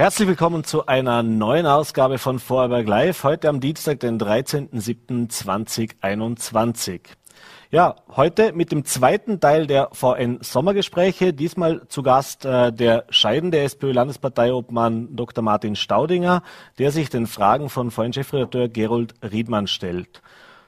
[0.00, 7.00] Herzlich willkommen zu einer neuen Ausgabe von Vorarlberg Live, heute am Dienstag, den 13.07.2021.
[7.70, 11.34] Ja, heute mit dem zweiten Teil der VN Sommergespräche.
[11.34, 15.44] Diesmal zu Gast äh, der scheidende SPÖ-Landesparteiobmann Dr.
[15.44, 16.44] Martin Staudinger,
[16.78, 20.22] der sich den Fragen von VN-Chefredakteur Gerold Riedmann stellt.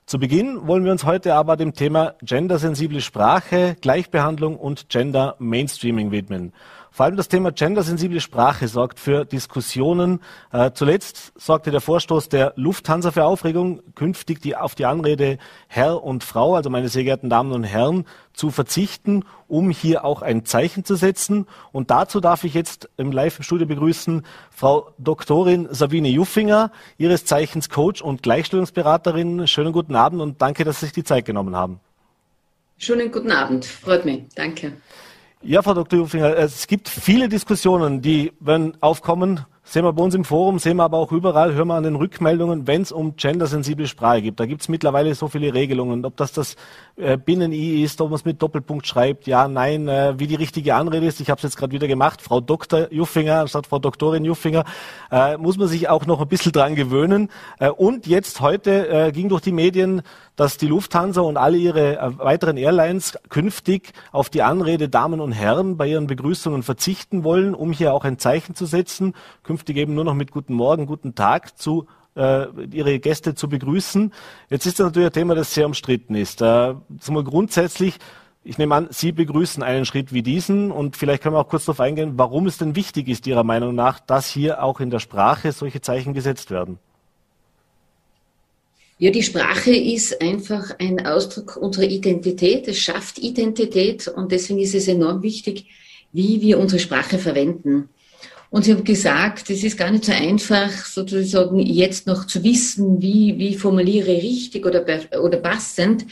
[0.04, 6.10] Zu Beginn wollen wir uns heute aber dem Thema gendersensible Sprache, Gleichbehandlung und Gender Mainstreaming
[6.10, 6.52] widmen.
[6.94, 10.20] Vor allem das Thema gendersensible Sprache sorgt für Diskussionen.
[10.52, 15.38] Äh, zuletzt sorgte der Vorstoß der Lufthansa für Aufregung, künftig die, auf die Anrede
[15.68, 20.20] Herr und Frau, also meine sehr geehrten Damen und Herren, zu verzichten, um hier auch
[20.20, 21.46] ein Zeichen zu setzen.
[21.72, 28.02] Und dazu darf ich jetzt im Live-Studio begrüßen Frau Doktorin Sabine Juffinger, Ihres Zeichens Coach
[28.02, 29.46] und Gleichstellungsberaterin.
[29.46, 31.80] Schönen guten Abend und danke, dass Sie sich die Zeit genommen haben.
[32.76, 34.24] Schönen guten Abend, freut mich.
[34.34, 34.74] Danke.
[35.44, 35.98] Ja, Frau Dr.
[35.98, 40.76] Jufinger, es gibt viele Diskussionen, die wenn aufkommen, sehen wir bei uns im Forum, sehen
[40.76, 44.38] wir aber auch überall, hören wir an den Rückmeldungen, wenn es um gendersensible Sprache geht.
[44.38, 46.54] Da gibt es mittlerweile so viele Regelungen, ob das das
[46.94, 50.76] äh, Binnen-I ist, ob man es mit Doppelpunkt schreibt, ja, nein, äh, wie die richtige
[50.76, 51.20] Anrede ist.
[51.20, 52.92] Ich habe es jetzt gerade wieder gemacht, Frau Dr.
[52.92, 54.64] Juffinger anstatt Frau Doktorin Juffinger,
[55.10, 57.30] äh, muss man sich auch noch ein bisschen dran gewöhnen.
[57.76, 60.02] Und jetzt heute ging durch die Medien,
[60.36, 65.32] dass die Lufthansa und alle ihre äh, weiteren Airlines künftig auf die Anrede Damen und
[65.32, 69.94] Herren bei ihren Begrüßungen verzichten wollen, um hier auch ein Zeichen zu setzen, künftig eben
[69.94, 71.86] nur noch mit Guten Morgen, Guten Tag zu
[72.16, 74.12] äh, ihre Gäste zu begrüßen.
[74.48, 76.42] Jetzt ist das natürlich ein Thema, das sehr umstritten ist.
[76.42, 76.74] Äh,
[77.08, 77.98] mal grundsätzlich,
[78.44, 81.66] ich nehme an, Sie begrüßen einen Schritt wie diesen und vielleicht können wir auch kurz
[81.66, 84.98] darauf eingehen, warum es denn wichtig ist, Ihrer Meinung nach, dass hier auch in der
[84.98, 86.78] Sprache solche Zeichen gesetzt werden.
[89.02, 92.68] Ja, die Sprache ist einfach ein Ausdruck unserer Identität.
[92.68, 95.66] Es schafft Identität und deswegen ist es enorm wichtig,
[96.12, 97.88] wie wir unsere Sprache verwenden.
[98.48, 103.02] Und Sie haben gesagt, es ist gar nicht so einfach, sozusagen jetzt noch zu wissen,
[103.02, 104.86] wie, wie formuliere ich richtig oder,
[105.20, 106.06] oder passend.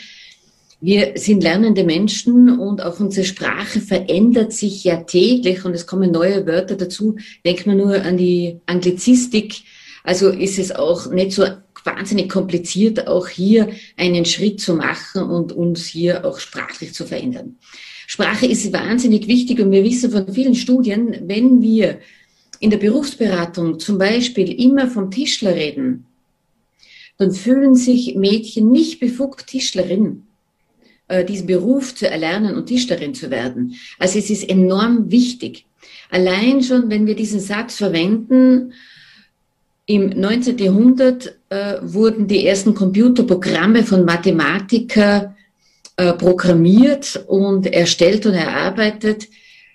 [0.80, 6.10] Wir sind lernende Menschen und auch unsere Sprache verändert sich ja täglich und es kommen
[6.10, 7.14] neue Wörter dazu.
[7.44, 9.62] Denkt man nur an die Anglizistik.
[10.02, 11.44] Also ist es auch nicht so
[11.84, 17.56] wahnsinnig kompliziert, auch hier einen Schritt zu machen und uns hier auch sprachlich zu verändern.
[18.06, 22.00] Sprache ist wahnsinnig wichtig und wir wissen von vielen Studien, wenn wir
[22.58, 26.06] in der Berufsberatung zum Beispiel immer vom Tischler reden,
[27.18, 30.24] dann fühlen sich Mädchen nicht befugt, Tischlerin,
[31.08, 33.74] äh, diesen Beruf zu erlernen und Tischlerin zu werden.
[33.98, 35.66] Also es ist enorm wichtig.
[36.10, 38.72] Allein schon, wenn wir diesen Satz verwenden,
[39.90, 40.56] im 19.
[40.58, 45.34] Jahrhundert äh, wurden die ersten Computerprogramme von Mathematikern
[45.96, 49.26] äh, programmiert und erstellt und erarbeitet,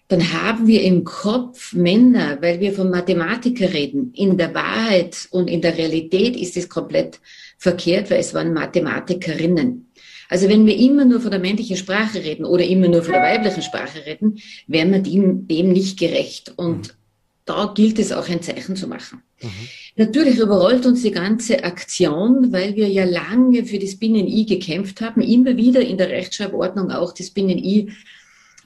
[0.08, 4.14] dann haben wir im Kopf Männer, weil wir von Mathematiker reden.
[4.16, 7.20] In der Wahrheit und in der Realität ist es komplett
[7.58, 9.92] verkehrt, weil es waren Mathematikerinnen.
[10.30, 13.22] Also wenn wir immer nur von der männlichen Sprache reden oder immer nur von der
[13.22, 14.38] weiblichen Sprache reden,
[14.68, 16.54] wären wir dem, dem nicht gerecht.
[16.56, 17.05] Und mhm.
[17.46, 19.22] Da gilt es auch ein Zeichen zu machen.
[19.42, 19.50] Mhm.
[19.98, 25.22] Natürlich überrollt uns die ganze Aktion, weil wir ja lange für das Binnen-I gekämpft haben,
[25.22, 27.92] immer wieder in der Rechtschreibordnung auch das Binnen-I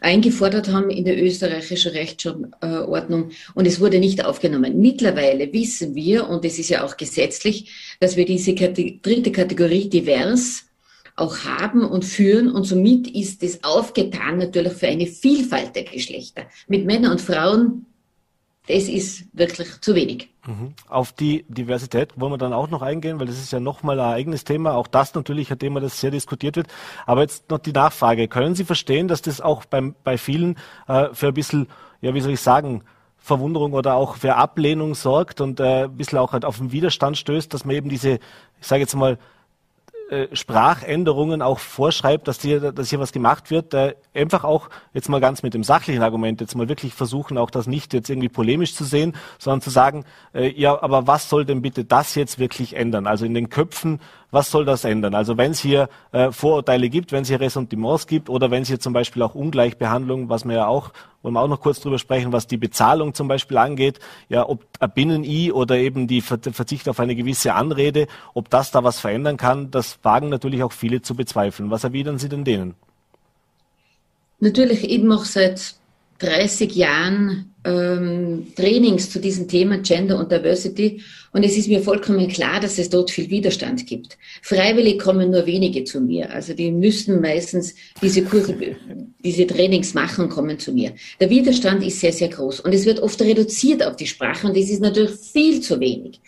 [0.01, 4.79] eingefordert haben in der österreichischen Rechtsordnung und es wurde nicht aufgenommen.
[4.79, 10.63] Mittlerweile wissen wir, und es ist ja auch gesetzlich, dass wir diese dritte Kategorie divers
[11.17, 16.43] auch haben und führen und somit ist es aufgetan natürlich für eine Vielfalt der Geschlechter
[16.67, 17.85] mit Männern und Frauen
[18.69, 20.29] das ist wirklich zu wenig.
[20.45, 20.73] Mhm.
[20.87, 24.13] Auf die Diversität wollen wir dann auch noch eingehen, weil das ist ja nochmal ein
[24.13, 24.75] eigenes Thema.
[24.75, 26.67] Auch das natürlich ein Thema, das sehr diskutiert wird.
[27.07, 28.27] Aber jetzt noch die Nachfrage.
[28.27, 30.55] Können Sie verstehen, dass das auch beim, bei vielen
[30.87, 31.67] äh, für ein bisschen,
[32.01, 32.83] ja, wie soll ich sagen,
[33.17, 37.17] Verwunderung oder auch für Ablehnung sorgt und äh, ein bisschen auch halt auf den Widerstand
[37.17, 38.19] stößt, dass man eben diese,
[38.61, 39.17] ich sage jetzt mal,
[40.33, 45.21] Sprachänderungen auch vorschreibt, dass hier, dass hier was gemacht wird, äh, einfach auch jetzt mal
[45.21, 48.73] ganz mit dem sachlichen Argument jetzt mal wirklich versuchen, auch das nicht jetzt irgendwie polemisch
[48.73, 52.75] zu sehen, sondern zu sagen, äh, ja, aber was soll denn bitte das jetzt wirklich
[52.75, 53.07] ändern?
[53.07, 53.99] Also in den Köpfen
[54.31, 55.15] was soll das ändern?
[55.15, 58.67] Also wenn es hier äh, Vorurteile gibt, wenn es hier Ressentiments gibt oder wenn es
[58.67, 60.91] hier zum Beispiel auch Ungleichbehandlung, was wir ja auch,
[61.21, 63.99] wollen wir auch noch kurz drüber sprechen, was die Bezahlung zum Beispiel angeht,
[64.29, 68.99] ja, ob Binnen-I oder eben die Verzicht auf eine gewisse Anrede, ob das da was
[68.99, 71.71] verändern kann, das wagen natürlich auch viele zu bezweifeln.
[71.71, 72.75] Was erwidern Sie denn denen?
[74.39, 75.78] Natürlich, ich mache seit
[76.19, 81.01] 30 Jahren ähm, Trainings zu diesem Thema Gender und Diversity
[81.31, 84.17] und es ist mir vollkommen klar, dass es dort viel Widerstand gibt.
[84.41, 86.31] Freiwillig kommen nur wenige zu mir.
[86.33, 88.55] Also die müssen meistens diese Kurse,
[89.23, 90.93] diese Trainings machen, kommen zu mir.
[91.19, 94.57] Der Widerstand ist sehr, sehr groß und es wird oft reduziert auf die Sprache und
[94.57, 96.19] das ist natürlich viel zu wenig.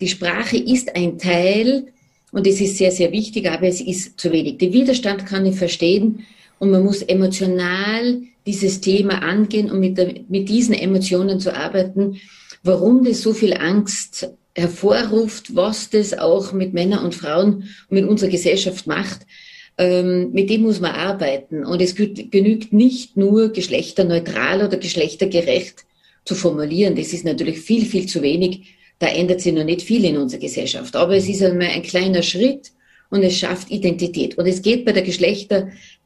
[0.00, 1.86] Die Sprache ist ein Teil
[2.32, 4.58] und es ist sehr, sehr wichtig, aber es ist zu wenig.
[4.58, 6.24] Den Widerstand kann ich verstehen
[6.60, 12.20] und man muss emotional dieses Thema angehen und mit, der, mit diesen Emotionen zu arbeiten,
[12.62, 18.04] warum das so viel Angst hervorruft, was das auch mit Männern und Frauen und mit
[18.04, 19.20] unserer Gesellschaft macht.
[19.78, 21.64] Ähm, mit dem muss man arbeiten.
[21.64, 25.86] Und es genügt nicht nur geschlechterneutral oder geschlechtergerecht
[26.26, 26.94] zu formulieren.
[26.94, 28.74] Das ist natürlich viel, viel zu wenig.
[28.98, 30.94] Da ändert sich noch nicht viel in unserer Gesellschaft.
[30.94, 32.72] Aber es ist einmal ein kleiner Schritt
[33.08, 34.38] und es schafft Identität.
[34.38, 35.02] Und es geht bei der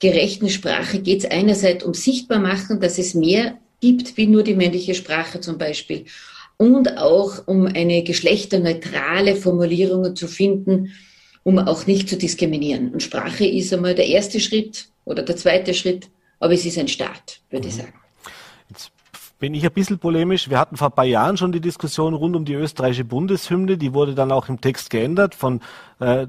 [0.01, 4.55] geschlechtergerechten Sprache, geht es einerseits um sichtbar machen, dass es mehr gibt wie nur die
[4.55, 6.05] männliche Sprache zum Beispiel
[6.57, 10.93] und auch um eine geschlechterneutrale Formulierung zu finden,
[11.43, 12.93] um auch nicht zu diskriminieren.
[12.93, 16.09] Und Sprache ist einmal der erste Schritt oder der zweite Schritt,
[16.39, 17.79] aber es ist ein Start, würde ich mhm.
[17.79, 18.04] sagen
[19.45, 20.49] bin ich ein bisschen polemisch.
[20.49, 23.77] Wir hatten vor ein paar Jahren schon die Diskussion rund um die österreichische Bundeshymne.
[23.77, 25.61] Die wurde dann auch im Text geändert von
[26.01, 26.29] äh,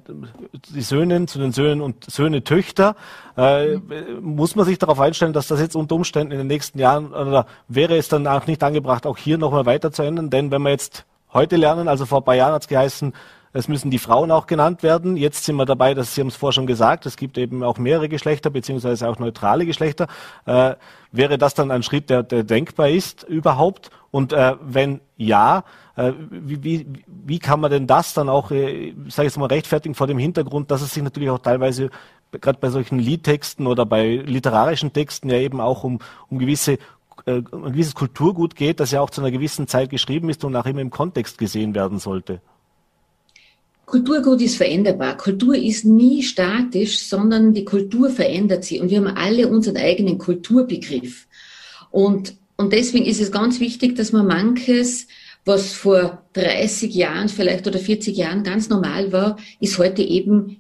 [0.74, 2.98] die Söhnen zu den Söhnen und Söhne Töchter.
[3.38, 3.78] Äh,
[4.20, 7.46] muss man sich darauf einstellen, dass das jetzt unter Umständen in den nächsten Jahren oder
[7.70, 10.30] wäre es dann auch nicht angebracht, auch hier nochmal weiter zu ändern?
[10.30, 11.06] Denn wenn wir jetzt
[11.36, 13.14] heute lernen, also vor ein paar Jahren hat es geheißen,
[13.54, 15.16] es müssen die Frauen auch genannt werden.
[15.16, 17.78] Jetzt sind wir dabei, dass Sie haben es vorher schon gesagt, es gibt eben auch
[17.78, 20.08] mehrere Geschlechter beziehungsweise auch neutrale Geschlechter.
[20.46, 20.76] Äh,
[21.14, 23.92] wäre das dann ein Schritt, der, der denkbar ist überhaupt?
[24.12, 25.64] Und äh, wenn ja,
[25.96, 29.46] äh, wie, wie, wie kann man denn das dann auch, äh, sage ich jetzt mal,
[29.46, 31.92] rechtfertigen vor dem Hintergrund, dass es sich natürlich auch teilweise
[32.42, 36.00] gerade bei solchen Liedtexten oder bei literarischen Texten ja eben auch um,
[36.30, 36.78] um gewisse
[37.26, 40.56] äh, ein gewisses Kulturgut geht, das ja auch zu einer gewissen Zeit geschrieben ist und
[40.56, 42.42] auch immer im Kontext gesehen werden sollte.
[43.86, 45.16] Kulturgut ist veränderbar.
[45.16, 50.18] Kultur ist nie statisch, sondern die Kultur verändert sich und wir haben alle unseren eigenen
[50.18, 51.28] Kulturbegriff.
[51.92, 55.08] Und, und deswegen ist es ganz wichtig, dass man manches,
[55.46, 60.58] was vor 30 Jahren vielleicht oder 40 Jahren ganz normal war, ist heute eben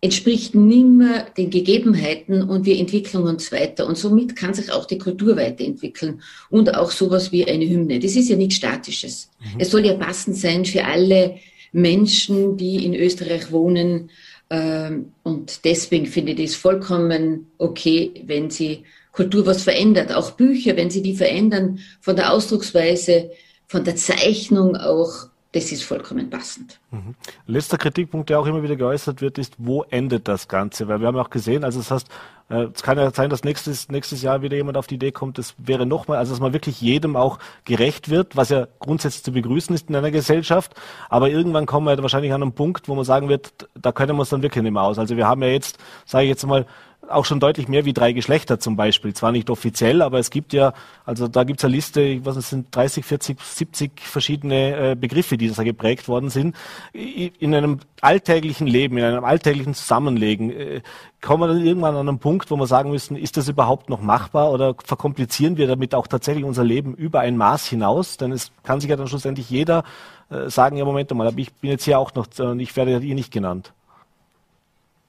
[0.00, 3.86] entspricht nimmer den Gegebenheiten und wir entwickeln uns weiter.
[3.86, 7.98] Und somit kann sich auch die Kultur weiterentwickeln und auch sowas wie eine Hymne.
[7.98, 9.30] Das ist ja nichts Statisches.
[9.40, 9.60] Mhm.
[9.60, 11.36] Es soll ja passend sein für alle
[11.72, 14.10] Menschen, die in Österreich wohnen.
[14.50, 20.12] Ähm, und deswegen finde ich das vollkommen okay, wenn sie Kultur was verändert.
[20.12, 23.30] Auch Bücher, wenn sie die verändern, von der Ausdrucksweise,
[23.66, 26.78] von der Zeichnung auch, das ist vollkommen passend.
[26.90, 27.14] Mhm.
[27.46, 30.88] Letzter Kritikpunkt, der auch immer wieder geäußert wird, ist, wo endet das Ganze?
[30.88, 32.08] Weil wir haben auch gesehen, also das heißt,
[32.50, 35.38] äh, es kann ja sein, dass nächstes, nächstes Jahr wieder jemand auf die Idee kommt,
[35.38, 39.32] das wäre nochmal, also dass man wirklich jedem auch gerecht wird, was ja grundsätzlich zu
[39.32, 40.74] begrüßen ist in einer Gesellschaft.
[41.08, 44.22] Aber irgendwann kommen wir wahrscheinlich an einen Punkt, wo man sagen wird, da können wir
[44.22, 44.98] es dann wirklich nicht mehr aus.
[44.98, 46.66] Also wir haben ja jetzt, sage ich jetzt mal,
[47.10, 49.14] auch schon deutlich mehr wie drei Geschlechter zum Beispiel.
[49.14, 50.72] Zwar nicht offiziell, aber es gibt ja,
[51.04, 54.90] also da gibt es eine Liste, ich weiß nicht, es sind 30, 40, 70 verschiedene
[54.90, 56.56] äh, Begriffe, die da geprägt worden sind.
[56.92, 60.80] In einem alltäglichen Leben, in einem alltäglichen Zusammenlegen, äh,
[61.20, 64.00] kommen wir dann irgendwann an einen Punkt, wo wir sagen müssen, ist das überhaupt noch
[64.00, 68.16] machbar oder verkomplizieren wir damit auch tatsächlich unser Leben über ein Maß hinaus?
[68.16, 69.84] Denn es kann sich ja dann schlussendlich jeder
[70.30, 72.26] äh, sagen, ja Moment mal, aber ich bin jetzt hier auch noch,
[72.58, 73.72] ich werde hier nicht genannt.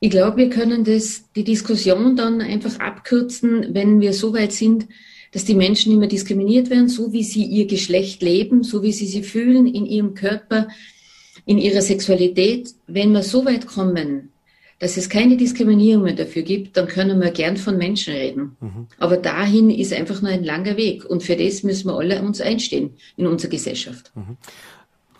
[0.02, 4.88] Ich glaube, wir können das, die Diskussion dann einfach abkürzen, wenn wir so weit sind,
[5.32, 9.06] dass die Menschen immer diskriminiert werden, so wie sie ihr Geschlecht leben, so wie sie
[9.06, 10.70] sich fühlen in ihrem Körper,
[11.46, 12.74] in ihrer Sexualität.
[12.88, 14.30] Wenn wir so weit kommen,
[14.80, 18.56] dass es keine Diskriminierung mehr dafür gibt, dann können wir gern von Menschen reden.
[18.62, 18.88] Mhm.
[18.98, 21.06] Aber dahin ist einfach nur ein langer Weg.
[21.06, 24.12] Und für das müssen wir alle uns einstehen in unserer Gesellschaft.
[24.16, 24.38] Mhm.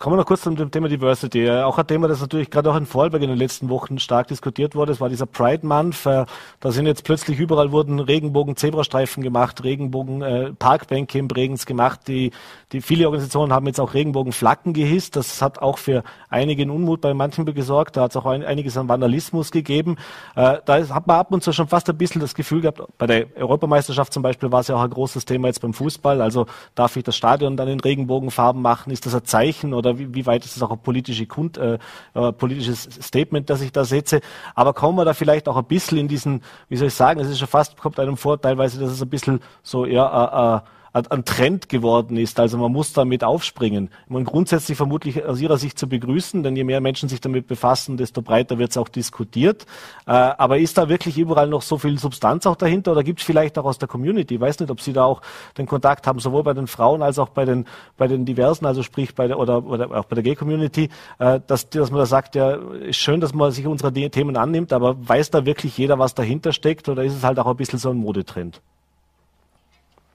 [0.00, 1.50] Kommen wir noch kurz zum Thema Diversity.
[1.50, 4.74] Auch ein Thema, das natürlich gerade auch in Vorarlberg in den letzten Wochen stark diskutiert
[4.74, 4.92] wurde.
[4.92, 6.06] Es war dieser Pride Month.
[6.06, 6.24] Äh,
[6.58, 12.08] da sind jetzt plötzlich überall wurden Regenbogen-Zebrastreifen gemacht, Regenbogen-Parkbänke äh, im Bregenz gemacht.
[12.08, 12.30] Die,
[12.72, 15.16] die viele Organisationen haben jetzt auch Regenbogen-Flaggen gehisst.
[15.16, 17.98] Das hat auch für einigen Unmut bei manchen gesorgt.
[17.98, 19.96] Da hat es auch einiges an Vandalismus gegeben.
[20.34, 23.06] Äh, da hat man ab und zu schon fast ein bisschen das Gefühl gehabt, bei
[23.06, 26.22] der Europameisterschaft zum Beispiel war es ja auch ein großes Thema jetzt beim Fußball.
[26.22, 28.90] Also darf ich das Stadion dann in Regenbogenfarben machen?
[28.92, 31.58] Ist das ein Zeichen oder oder wie, wie weit ist es auch ein politische Kund,
[31.58, 31.78] äh,
[32.14, 34.20] äh, politisches Statement, das ich da setze.
[34.54, 37.28] Aber kommen wir da vielleicht auch ein bisschen in diesen, wie soll ich sagen, es
[37.28, 40.79] ist schon fast, kommt einem vor, teilweise, dass es ein bisschen so eher äh, äh,
[40.92, 42.40] ein Trend geworden ist.
[42.40, 43.90] Also man muss damit aufspringen.
[44.08, 47.96] Man grundsätzlich vermutlich aus Ihrer Sicht zu begrüßen, denn je mehr Menschen sich damit befassen,
[47.96, 49.66] desto breiter wird es auch diskutiert.
[50.06, 53.26] Äh, aber ist da wirklich überall noch so viel Substanz auch dahinter oder gibt es
[53.26, 54.34] vielleicht auch aus der Community?
[54.34, 55.22] Ich weiß nicht, ob Sie da auch
[55.58, 57.66] den Kontakt haben, sowohl bei den Frauen als auch bei den,
[57.96, 61.70] bei den Diversen, also sprich bei der, oder, oder auch bei der Gay-Community, äh, dass,
[61.70, 65.30] dass man da sagt, ja, ist schön, dass man sich unserer Themen annimmt, aber weiß
[65.30, 67.96] da wirklich jeder, was dahinter steckt oder ist es halt auch ein bisschen so ein
[67.96, 68.60] Modetrend?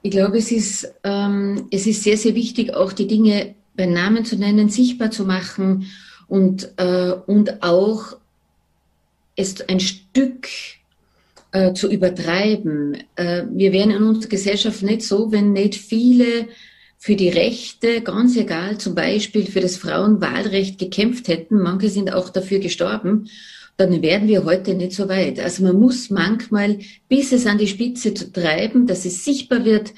[0.06, 4.24] Ich glaube, es ist, ähm, es ist sehr, sehr wichtig, auch die Dinge beim Namen
[4.24, 5.90] zu nennen, sichtbar zu machen
[6.28, 8.16] und, äh, und auch
[9.34, 10.46] es ein Stück
[11.50, 12.98] äh, zu übertreiben.
[13.16, 16.46] Äh, wir wären in unserer Gesellschaft nicht so, wenn nicht viele
[16.98, 21.58] für die Rechte, ganz egal, zum Beispiel für das Frauenwahlrecht gekämpft hätten.
[21.58, 23.28] Manche sind auch dafür gestorben
[23.76, 25.38] dann wären wir heute nicht so weit.
[25.38, 26.78] Also man muss manchmal,
[27.08, 29.92] bis es an die Spitze zu treiben, dass es sichtbar wird,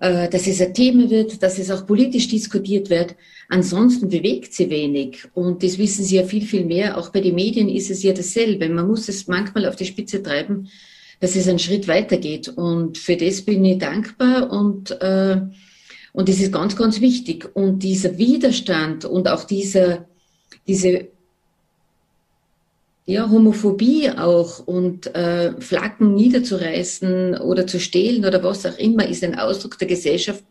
[0.00, 3.14] äh, dass es ein Thema wird, dass es auch politisch diskutiert wird.
[3.48, 5.24] Ansonsten bewegt sie wenig.
[5.34, 6.98] Und das wissen Sie ja viel, viel mehr.
[6.98, 8.68] Auch bei den Medien ist es ja dasselbe.
[8.68, 10.68] Man muss es manchmal auf die Spitze treiben,
[11.20, 12.48] dass es einen Schritt weitergeht.
[12.48, 15.40] Und für das bin ich dankbar und, äh,
[16.12, 17.48] und das ist ganz, ganz wichtig.
[17.54, 20.08] Und dieser Widerstand und auch dieser,
[20.66, 21.11] diese
[23.04, 29.24] ja, Homophobie auch und äh, Flaggen niederzureißen oder zu stehlen oder was auch immer, ist
[29.24, 30.44] ein Ausdruck der Gesellschaft,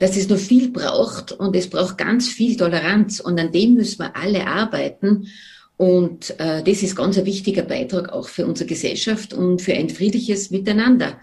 [0.00, 4.00] dass es noch viel braucht und es braucht ganz viel Toleranz und an dem müssen
[4.00, 5.28] wir alle arbeiten.
[5.76, 9.90] Und äh, das ist ganz ein wichtiger Beitrag auch für unsere Gesellschaft und für ein
[9.90, 11.18] friedliches Miteinander.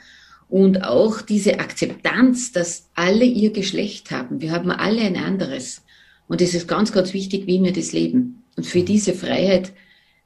[0.50, 4.42] Und auch diese Akzeptanz, dass alle ihr Geschlecht haben.
[4.42, 5.84] Wir haben alle ein anderes.
[6.28, 8.44] Und es ist ganz, ganz wichtig, wie wir das leben.
[8.58, 9.72] Und für diese Freiheit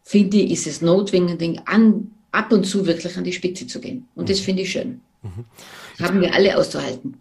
[0.05, 4.07] finde ich, ist es notwendig, an, ab und zu wirklich an die Spitze zu gehen.
[4.15, 4.43] Und das mhm.
[4.43, 5.01] finde ich schön.
[5.24, 6.03] Mhm.
[6.03, 7.19] Haben wir alle auszuhalten.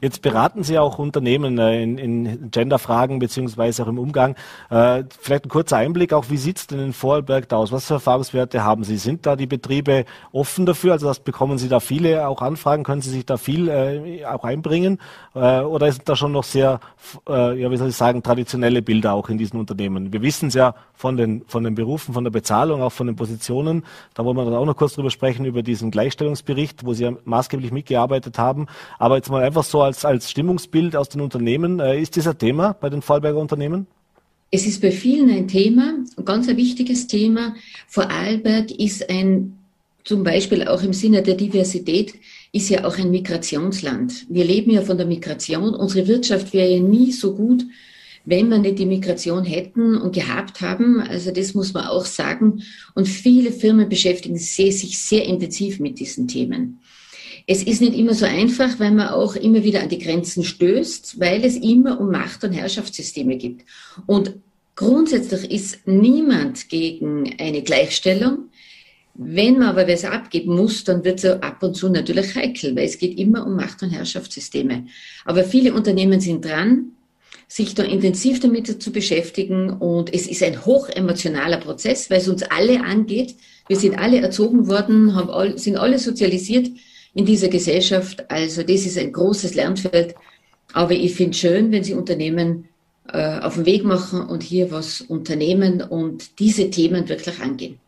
[0.00, 4.34] Jetzt beraten Sie auch Unternehmen äh, in, in Genderfragen beziehungsweise auch im Umgang.
[4.68, 7.70] Äh, vielleicht ein kurzer Einblick auch, wie sieht es denn in Vorarlberg aus?
[7.70, 8.96] Was für Erfahrungswerte haben Sie?
[8.96, 10.92] Sind da die Betriebe offen dafür?
[10.92, 12.82] Also das bekommen Sie da viele auch Anfragen?
[12.82, 14.98] Können Sie sich da viel äh, auch einbringen?
[15.34, 16.80] Oder sind da schon noch sehr,
[17.28, 20.10] ja wie soll ich sagen, traditionelle Bilder auch in diesen Unternehmen?
[20.12, 23.16] Wir wissen es ja von den, von den Berufen, von der Bezahlung, auch von den
[23.16, 23.84] Positionen.
[24.14, 27.12] Da wollen wir dann auch noch kurz drüber sprechen, über diesen Gleichstellungsbericht, wo Sie ja
[27.24, 28.66] maßgeblich mitgearbeitet haben.
[28.98, 31.80] Aber jetzt mal einfach so als, als Stimmungsbild aus den Unternehmen.
[31.80, 33.86] Äh, ist das ein Thema bei den Vorarlberger Unternehmen?
[34.50, 37.54] Es ist bei vielen ein Thema, ein ganz ein wichtiges Thema.
[37.88, 39.58] Vorarlberg ist ein,
[40.04, 42.14] zum Beispiel auch im Sinne der Diversität,
[42.52, 44.26] ist ja auch ein Migrationsland.
[44.28, 45.74] Wir leben ja von der Migration.
[45.74, 47.64] Unsere Wirtschaft wäre ja nie so gut,
[48.24, 51.00] wenn wir nicht die Migration hätten und gehabt haben.
[51.00, 52.62] Also das muss man auch sagen.
[52.94, 56.80] Und viele Firmen beschäftigen sich sehr intensiv mit diesen Themen.
[57.48, 61.20] Es ist nicht immer so einfach, weil man auch immer wieder an die Grenzen stößt,
[61.20, 63.64] weil es immer um Macht- und Herrschaftssysteme gibt.
[64.06, 64.34] Und
[64.74, 68.50] grundsätzlich ist niemand gegen eine Gleichstellung.
[69.14, 72.84] Wenn man aber was abgeben muss, dann wird es ab und zu natürlich heikel, weil
[72.84, 74.86] es geht immer um Macht- und Herrschaftssysteme.
[75.24, 76.92] Aber viele Unternehmen sind dran,
[77.48, 82.42] sich da intensiv damit zu beschäftigen und es ist ein hochemotionaler Prozess, weil es uns
[82.42, 83.36] alle angeht.
[83.68, 86.70] Wir sind alle erzogen worden, haben all, sind alle sozialisiert
[87.16, 88.30] in dieser Gesellschaft.
[88.30, 90.14] Also das ist ein großes Lernfeld.
[90.72, 92.68] Aber ich finde schön, wenn Sie Unternehmen
[93.08, 97.78] äh, auf den Weg machen und hier was unternehmen und diese Themen wirklich angehen.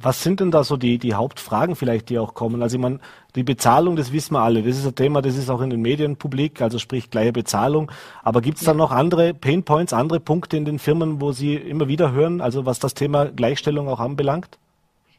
[0.00, 2.62] Was sind denn da so die, die Hauptfragen vielleicht, die auch kommen?
[2.62, 3.00] Also ich meine,
[3.34, 4.62] die Bezahlung, das wissen wir alle.
[4.62, 7.90] Das ist ein Thema, das ist auch in den Medien publik, also sprich gleiche Bezahlung.
[8.22, 8.72] Aber gibt es ja.
[8.72, 12.66] da noch andere Painpoints, andere Punkte in den Firmen, wo Sie immer wieder hören, also
[12.66, 14.58] was das Thema Gleichstellung auch anbelangt?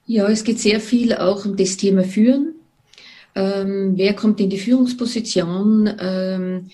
[0.06, 2.56] Ja, es geht sehr viel auch um das Thema Führen.
[3.36, 5.90] Ähm, wer kommt in die Führungsposition?
[6.00, 6.70] Ähm,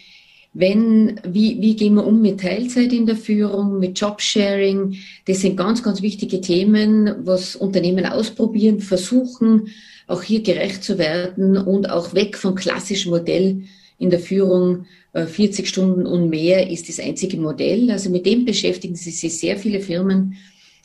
[0.54, 4.98] wenn, wie, wie gehen wir um mit Teilzeit in der Führung, mit Jobsharing?
[5.26, 9.68] Das sind ganz, ganz wichtige Themen, was Unternehmen ausprobieren, versuchen,
[10.08, 13.64] auch hier gerecht zu werden und auch weg vom klassischen Modell
[14.00, 14.86] in der Führung.
[15.14, 17.92] 40 äh, Stunden und mehr ist das einzige Modell.
[17.92, 20.38] Also mit dem beschäftigen sich sehr viele Firmen.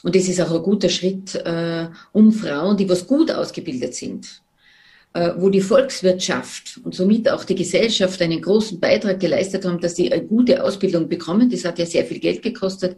[0.03, 4.43] Und das ist auch ein guter Schritt, äh, um Frauen, die was gut ausgebildet sind,
[5.15, 10.11] wo die Volkswirtschaft und somit auch die Gesellschaft einen großen Beitrag geleistet haben, dass sie
[10.13, 11.51] eine gute Ausbildung bekommen.
[11.51, 12.97] Das hat ja sehr viel Geld gekostet.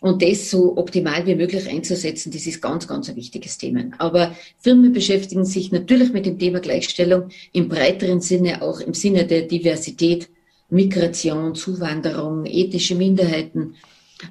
[0.00, 3.84] Und das so optimal wie möglich einzusetzen, das ist ganz, ganz ein wichtiges Thema.
[3.98, 9.26] Aber Firmen beschäftigen sich natürlich mit dem Thema Gleichstellung im breiteren Sinne, auch im Sinne
[9.26, 10.30] der Diversität,
[10.70, 13.74] Migration, Zuwanderung, ethische Minderheiten,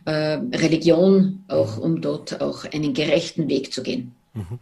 [0.05, 4.15] äh, Religion, auch um dort auch einen gerechten Weg zu gehen.
[4.33, 4.59] Mhm.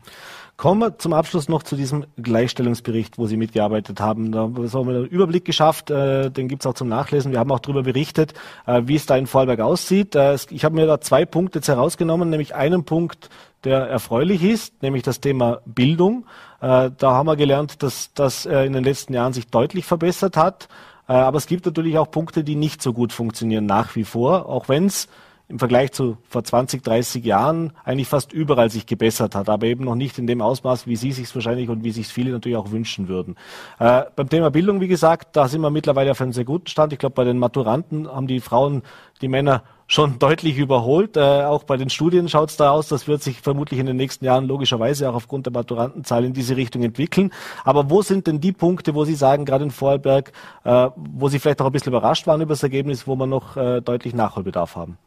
[0.58, 4.32] Kommen wir zum Abschluss noch zu diesem Gleichstellungsbericht, wo Sie mitgearbeitet haben.
[4.32, 7.32] Da haben wir einen Überblick geschafft, äh, den gibt's auch zum Nachlesen.
[7.32, 8.34] Wir haben auch darüber berichtet,
[8.66, 10.16] äh, wie es da in Vorarlberg aussieht.
[10.16, 13.30] Äh, ich habe mir da zwei Punkte jetzt herausgenommen, nämlich einen Punkt,
[13.66, 16.26] der erfreulich ist, nämlich das Thema Bildung.
[16.60, 20.70] Da haben wir gelernt, dass das in den letzten Jahren sich deutlich verbessert hat.
[21.08, 24.70] Aber es gibt natürlich auch Punkte, die nicht so gut funktionieren nach wie vor, auch
[24.70, 25.08] wenn es
[25.50, 29.86] im Vergleich zu vor 20, 30 Jahren eigentlich fast überall sich gebessert hat, aber eben
[29.86, 32.72] noch nicht in dem Ausmaß, wie Sie sich wahrscheinlich und wie sich viele natürlich auch
[32.72, 33.36] wünschen würden.
[33.80, 36.92] Äh, beim Thema Bildung, wie gesagt, da sind wir mittlerweile auf einem sehr guten Stand.
[36.92, 38.84] Ich glaube, bei den Maturanten haben die Frauen
[39.22, 41.16] die Männer schon deutlich überholt.
[41.16, 42.90] Äh, auch bei den Studien schaut es da aus.
[42.90, 46.58] Das wird sich vermutlich in den nächsten Jahren logischerweise auch aufgrund der Maturantenzahl in diese
[46.58, 47.32] Richtung entwickeln.
[47.64, 50.34] Aber wo sind denn die Punkte, wo Sie sagen, gerade in Vorarlberg,
[50.66, 53.56] äh, wo Sie vielleicht auch ein bisschen überrascht waren über das Ergebnis, wo wir noch
[53.56, 54.98] äh, deutlich Nachholbedarf haben?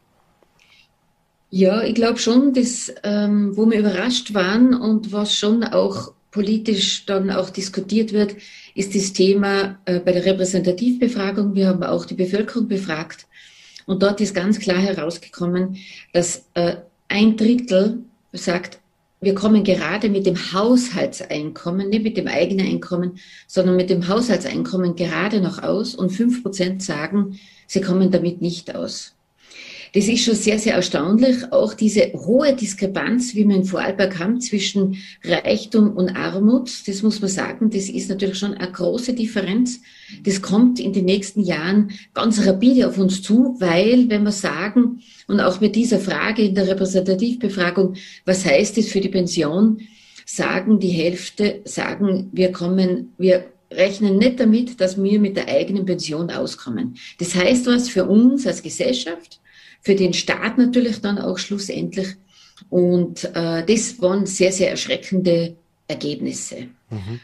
[1.53, 7.05] Ja, ich glaube schon, dass, ähm, wo wir überrascht waren und was schon auch politisch
[7.05, 8.37] dann auch diskutiert wird,
[8.73, 11.53] ist das Thema äh, bei der Repräsentativbefragung.
[11.53, 13.27] Wir haben auch die Bevölkerung befragt
[13.85, 15.75] und dort ist ganz klar herausgekommen,
[16.13, 16.77] dass äh,
[17.09, 18.79] ein Drittel sagt,
[19.19, 24.95] wir kommen gerade mit dem Haushaltseinkommen, nicht mit dem eigenen Einkommen, sondern mit dem Haushaltseinkommen
[24.95, 29.15] gerade noch aus und fünf Prozent sagen, sie kommen damit nicht aus.
[29.93, 31.51] Das ist schon sehr, sehr erstaunlich.
[31.51, 37.19] Auch diese hohe Diskrepanz, wie wir in Vorarlberg haben, zwischen Reichtum und Armut, das muss
[37.19, 39.81] man sagen, das ist natürlich schon eine große Differenz.
[40.23, 45.01] Das kommt in den nächsten Jahren ganz rapide auf uns zu, weil, wenn wir sagen,
[45.27, 49.81] und auch mit dieser Frage in der Repräsentativbefragung, was heißt es für die Pension,
[50.25, 55.85] sagen die Hälfte, sagen, wir kommen, wir rechnen nicht damit, dass wir mit der eigenen
[55.85, 56.95] Pension auskommen.
[57.19, 59.40] Das heißt was für uns als Gesellschaft,
[59.81, 62.15] für den Staat natürlich dann auch schlussendlich.
[62.69, 65.55] Und äh, das waren sehr, sehr erschreckende
[65.87, 66.67] Ergebnisse.
[66.89, 67.19] Mhm.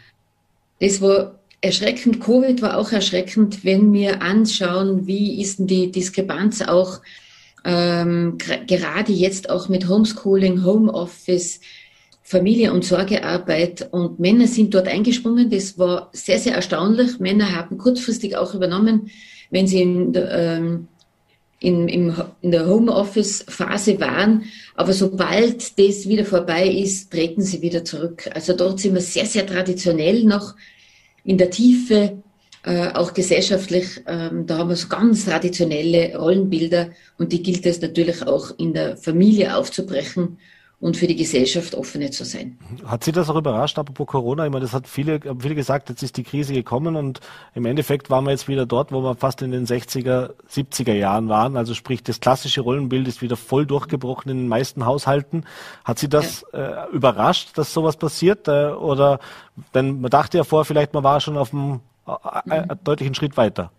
[0.80, 2.20] Das war erschreckend.
[2.20, 7.02] Covid war auch erschreckend, wenn wir anschauen, wie ist denn die Diskrepanz auch
[7.64, 11.60] ähm, gerade jetzt auch mit Homeschooling, Homeoffice,
[12.24, 15.50] Familie und Sorgearbeit und Männer sind dort eingesprungen.
[15.50, 17.20] Das war sehr, sehr erstaunlich.
[17.20, 19.10] Männer haben kurzfristig auch übernommen,
[19.50, 20.88] wenn sie in ähm,
[21.60, 24.44] in, im, in der Homeoffice-Phase waren.
[24.76, 28.30] Aber sobald das wieder vorbei ist, treten sie wieder zurück.
[28.34, 30.56] Also dort sind wir sehr, sehr traditionell noch
[31.24, 32.22] in der Tiefe,
[32.64, 34.02] äh, auch gesellschaftlich.
[34.08, 38.74] Ähm, da haben wir so ganz traditionelle Rollenbilder und die gilt es natürlich auch in
[38.74, 40.38] der Familie aufzubrechen
[40.80, 42.58] und für die Gesellschaft offener zu sein.
[42.86, 44.46] Hat Sie das auch überrascht, apropos Corona?
[44.46, 47.20] Ich meine, das hat viele, viele gesagt, jetzt ist die Krise gekommen und
[47.56, 51.30] im Endeffekt waren wir jetzt wieder dort, wo wir fast in den 60er, 70er Jahren
[51.30, 51.58] waren.
[51.58, 55.46] Also sprich, das klassische Rollenbild ist wieder voll durchgebrochen in den meisten Haushalten.
[55.84, 56.86] Hat Sie das ja.
[56.86, 58.48] äh, überrascht, dass sowas passiert?
[58.48, 59.20] Äh, oder,
[59.74, 62.12] denn man dachte ja vorher vielleicht, man war schon auf einem äh,
[62.52, 62.80] äh, mhm.
[62.84, 63.72] deutlichen Schritt weiter.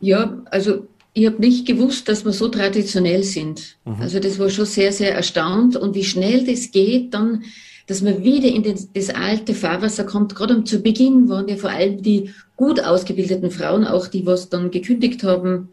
[0.00, 3.76] Ja, also ich habe nicht gewusst, dass wir so traditionell sind.
[3.84, 4.00] Mhm.
[4.00, 7.44] Also das war schon sehr, sehr erstaunt und wie schnell das geht, dann,
[7.86, 10.34] dass man wieder in das, das alte Fahrwasser kommt.
[10.34, 14.72] Gerade zu Beginn waren ja vor allem die gut ausgebildeten Frauen, auch die, was dann
[14.72, 15.68] gekündigt haben,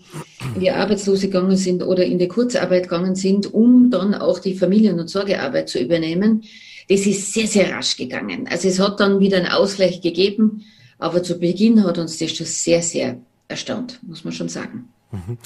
[0.54, 4.54] in die Arbeitslose gegangen sind oder in die Kurzarbeit gegangen sind, um dann auch die
[4.54, 6.43] Familien- und Sorgearbeit zu übernehmen.
[6.88, 8.47] Das ist sehr, sehr rasch gegangen.
[8.47, 10.65] Also es hat dann wieder einen Ausgleich gegeben,
[10.99, 14.89] aber zu Beginn hat uns das schon sehr, sehr erstaunt, muss man schon sagen.
[15.12, 15.38] Mhm.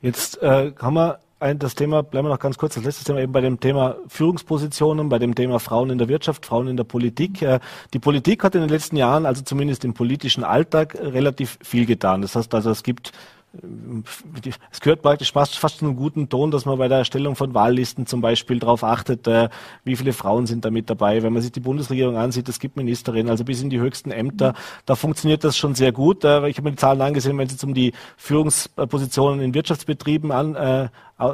[0.00, 3.20] Jetzt äh, haben wir ein, das Thema, bleiben wir noch ganz kurz, das letzte Thema
[3.20, 6.84] eben bei dem Thema Führungspositionen, bei dem Thema Frauen in der Wirtschaft, Frauen in der
[6.84, 7.42] Politik.
[7.42, 7.60] Äh,
[7.92, 12.22] die Politik hat in den letzten Jahren, also zumindest im politischen Alltag, relativ viel getan.
[12.22, 13.12] Das heißt also, es gibt
[14.70, 17.54] es gehört praktisch fast, fast zu einem guten Ton, dass man bei der Erstellung von
[17.54, 19.48] Wahllisten zum Beispiel darauf achtet, äh,
[19.84, 21.22] wie viele Frauen sind da mit dabei.
[21.22, 24.54] Wenn man sich die Bundesregierung ansieht, es gibt Ministerinnen, also bis in die höchsten Ämter,
[24.86, 26.24] da funktioniert das schon sehr gut.
[26.24, 30.32] Äh, ich habe mir die Zahlen angesehen, wenn es jetzt um die Führungspositionen in Wirtschaftsbetrieben
[30.32, 30.88] an, äh,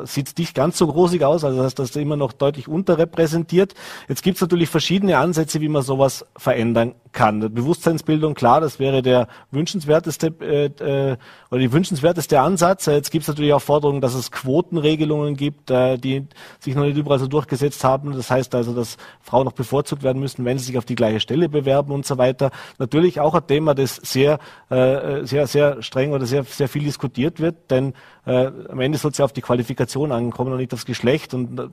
[0.05, 3.75] sieht nicht ganz so rosig aus, also das ist immer noch deutlich unterrepräsentiert.
[4.09, 7.53] Jetzt gibt es natürlich verschiedene Ansätze, wie man sowas verändern kann.
[7.53, 11.17] Bewusstseinsbildung, klar, das wäre der wünschenswerteste äh, äh,
[11.51, 12.87] oder die wünschenswerteste Ansatz.
[12.87, 16.27] Jetzt gibt es natürlich auch Forderungen, dass es Quotenregelungen gibt, äh, die
[16.61, 18.13] sich noch nicht überall so durchgesetzt haben.
[18.13, 21.21] Das heißt also, dass Frauen noch bevorzugt werden müssen, wenn sie sich auf die gleiche
[21.21, 22.51] Stelle bewerben und so weiter.
[22.79, 24.39] Natürlich auch ein Thema, das sehr,
[24.69, 27.95] äh, sehr, sehr streng oder sehr, sehr viel diskutiert wird, denn
[28.27, 31.35] äh, am Ende soll es ja auf die Qualifikation ankommen und nicht aufs Geschlecht.
[31.35, 31.69] Und äh,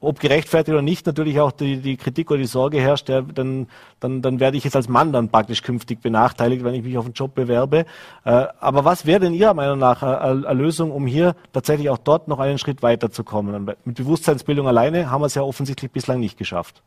[0.00, 3.66] ob gerechtfertigt oder nicht, natürlich auch die, die Kritik oder die Sorge herrscht, ja, dann,
[4.00, 7.06] dann, dann werde ich jetzt als Mann dann praktisch künftig benachteiligt, wenn ich mich auf
[7.06, 7.86] einen Job bewerbe.
[8.24, 11.98] Äh, aber was wäre denn Ihrer Meinung nach eine, eine Lösung, um hier tatsächlich auch
[11.98, 13.64] dort noch einen Schritt weiterzukommen?
[13.84, 16.82] Mit Bewusstseinsbildung alleine haben wir es ja offensichtlich bislang nicht geschafft.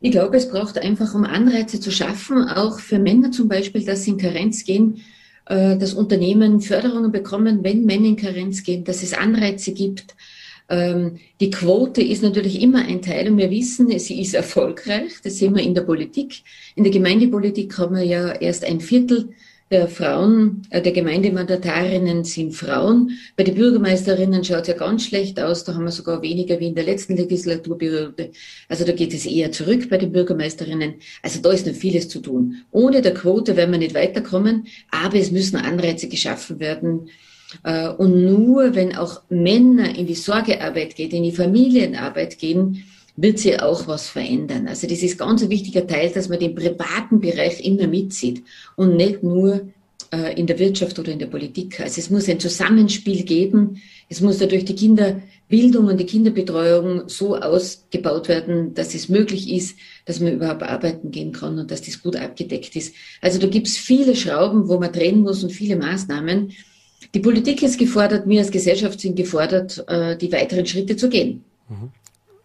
[0.00, 4.02] Ich glaube, es braucht einfach, um Anreize zu schaffen, auch für Männer zum Beispiel, dass
[4.02, 5.00] sie in Karenz gehen,
[5.46, 10.14] dass Unternehmen Förderungen bekommen, wenn Männer in Karenz gehen, dass es Anreize gibt.
[10.68, 15.12] Ähm, die Quote ist natürlich immer ein Teil und wir wissen, sie ist erfolgreich.
[15.22, 16.42] Das sehen wir in der Politik.
[16.74, 19.30] In der Gemeindepolitik haben wir ja erst ein Viertel
[19.74, 23.10] der Frauen, äh, der Gemeindemandatarinnen sind Frauen.
[23.36, 25.64] Bei den Bürgermeisterinnen schaut es ja ganz schlecht aus.
[25.64, 28.30] Da haben wir sogar weniger wie in der letzten Legislaturperiode.
[28.68, 30.94] Also da geht es eher zurück bei den Bürgermeisterinnen.
[31.22, 32.62] Also da ist noch vieles zu tun.
[32.70, 37.08] Ohne der Quote werden wir nicht weiterkommen, aber es müssen Anreize geschaffen werden.
[37.64, 42.84] Äh, und nur wenn auch Männer in die Sorgearbeit gehen, in die Familienarbeit gehen,
[43.16, 44.66] wird sich auch was verändern.
[44.66, 48.42] Also das ist ganz ein wichtiger Teil, dass man den privaten Bereich immer mitzieht
[48.76, 49.68] und nicht nur
[50.12, 51.80] äh, in der Wirtschaft oder in der Politik.
[51.80, 53.80] Also es muss ein Zusammenspiel geben.
[54.08, 59.76] Es muss dadurch die Kinderbildung und die Kinderbetreuung so ausgebaut werden, dass es möglich ist,
[60.06, 62.94] dass man überhaupt arbeiten gehen kann und dass das gut abgedeckt ist.
[63.20, 66.52] Also da gibt es viele Schrauben, wo man drehen muss und viele Maßnahmen.
[67.14, 71.44] Die Politik ist gefordert, wir als Gesellschaft sind gefordert, äh, die weiteren Schritte zu gehen.
[71.68, 71.90] Mhm.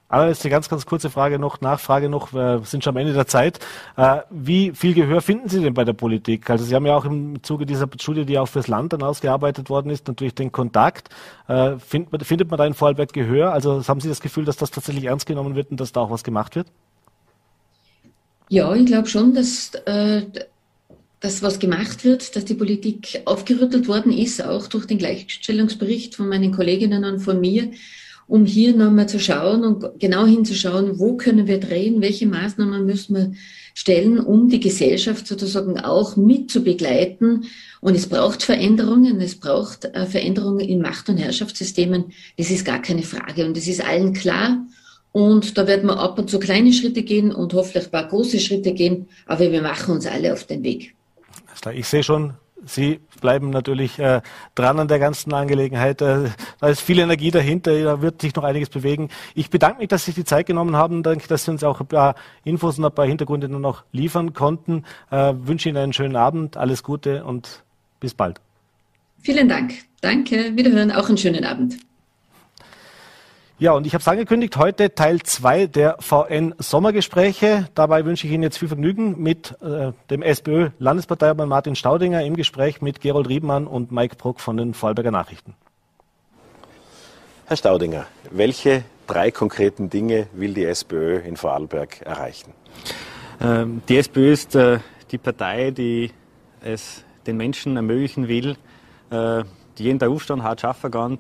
[0.10, 3.60] Eine ganz, ganz kurze Frage noch, Nachfrage noch, wir sind schon am Ende der Zeit.
[3.96, 6.50] Äh, wie viel Gehör finden Sie denn bei der Politik?
[6.50, 9.70] Also Sie haben ja auch im Zuge dieser Studie, die auch fürs Land dann ausgearbeitet
[9.70, 11.10] worden ist, natürlich den Kontakt.
[11.48, 13.54] Äh, findet, findet man da in Vorarlberg Gehör?
[13.54, 16.10] Also haben Sie das Gefühl, dass das tatsächlich ernst genommen wird und dass da auch
[16.10, 16.66] was gemacht wird?
[18.50, 20.24] Ja, ich glaube schon, dass, äh,
[21.20, 26.28] dass was gemacht wird, dass die Politik aufgerüttelt worden ist, auch durch den Gleichstellungsbericht von
[26.28, 27.70] meinen Kolleginnen und von mir
[28.30, 33.16] um hier nochmal zu schauen und genau hinzuschauen, wo können wir drehen, welche Maßnahmen müssen
[33.16, 33.32] wir
[33.74, 37.46] stellen, um die Gesellschaft sozusagen auch mit zu begleiten.
[37.82, 42.14] Und es braucht Veränderungen, es braucht äh, Veränderungen in Macht- und Herrschaftssystemen.
[42.38, 44.64] Das ist gar keine Frage und das ist allen klar.
[45.12, 48.40] Und da werden wir ab und zu kleine Schritte gehen und hoffentlich ein paar große
[48.40, 50.94] Schritte gehen, aber wir machen uns alle auf den Weg.
[51.74, 54.22] Ich sehe schon, Sie bleiben natürlich äh,
[54.56, 56.02] dran an der ganzen Angelegenheit.
[56.02, 59.10] Äh, da ist viel Energie dahinter, da wird sich noch einiges bewegen.
[59.36, 61.04] Ich bedanke mich, dass Sie sich die Zeit genommen haben.
[61.04, 64.84] Danke, dass Sie uns auch ein paar Infos und ein paar Hintergründe noch liefern konnten.
[65.10, 67.64] Äh, wünsche Ihnen einen schönen Abend, alles Gute und
[68.00, 68.42] bis bald.
[69.22, 69.74] Vielen Dank.
[70.02, 70.56] Danke.
[70.56, 70.92] Wiederhören.
[70.92, 71.78] Auch einen schönen Abend.
[73.62, 77.68] Ja, und ich habe es angekündigt, heute Teil 2 der VN Sommergespräche.
[77.76, 82.82] Dabei wünsche ich Ihnen jetzt viel Vergnügen mit äh, dem SPÖ-Landesparteiobmann Martin Staudinger im Gespräch
[82.82, 85.56] mit Gerold Riedmann und Mike Bruck von den Vorarlberger Nachrichten.
[87.48, 92.54] Herr Staudinger, welche drei konkreten Dinge will die SPÖ in Vorarlberg erreichen?
[93.42, 94.80] Ähm, die SPÖ ist äh,
[95.12, 96.12] die Partei, die
[96.62, 98.56] es den Menschen ermöglichen will,
[99.10, 99.44] äh,
[99.78, 101.18] die jeden Tag aufstehen, hart schaffen gehen,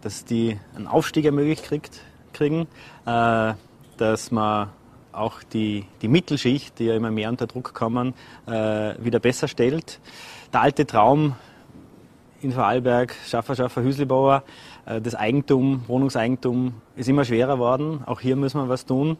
[0.00, 2.00] dass die einen Aufstieg ermöglicht kriegt,
[2.32, 2.66] kriegen,
[3.06, 3.54] äh,
[3.96, 4.70] dass man
[5.12, 8.14] auch die, die Mittelschicht, die ja immer mehr unter Druck kommen,
[8.46, 10.00] äh, wieder besser stellt.
[10.52, 11.34] Der alte Traum
[12.40, 14.44] in Vorarlberg, Schaffer, Schaffer, Hüslibauer,
[14.86, 18.02] äh, das Eigentum, Wohnungseigentum ist immer schwerer worden.
[18.06, 19.18] Auch hier müssen wir was tun.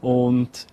[0.00, 0.66] Und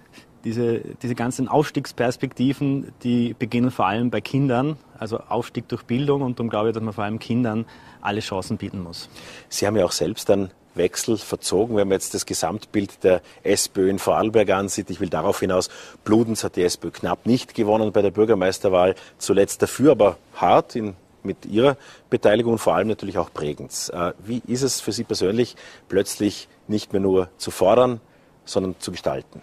[0.45, 6.39] diese, diese ganzen Aufstiegsperspektiven, die beginnen vor allem bei Kindern, also Aufstieg durch Bildung und
[6.39, 7.65] darum glaube ich, dass man vor allem Kindern
[8.01, 9.09] alle Chancen bieten muss.
[9.49, 13.89] Sie haben ja auch selbst einen Wechsel verzogen, wenn man jetzt das Gesamtbild der SPÖ
[13.89, 14.89] in Vorarlberg ansieht.
[14.89, 15.69] Ich will darauf hinaus,
[16.03, 20.95] Bludens hat die SPÖ knapp nicht gewonnen bei der Bürgermeisterwahl, zuletzt dafür aber hart in
[21.23, 21.75] mit Ihrer
[22.11, 23.89] Beteiligung und vor allem natürlich auch Bregenz.
[23.89, 25.55] Äh, wie ist es für Sie persönlich,
[25.89, 27.99] plötzlich nicht mehr nur zu fordern,
[28.45, 29.41] sondern zu gestalten?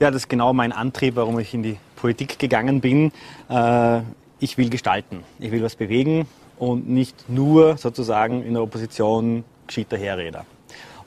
[0.00, 3.12] Ja, das ist genau mein Antrieb, warum ich in die Politik gegangen bin.
[3.48, 4.00] Äh,
[4.40, 6.26] ich will gestalten, ich will was bewegen
[6.58, 10.44] und nicht nur sozusagen in der Opposition gescheiter Herreder.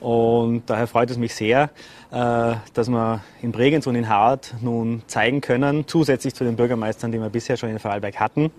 [0.00, 1.70] Und daher freut es mich sehr,
[2.10, 7.12] äh, dass wir in Bregenz und in Hart nun zeigen können, zusätzlich zu den Bürgermeistern,
[7.12, 8.50] die wir bisher schon in Vorarlberg hatten.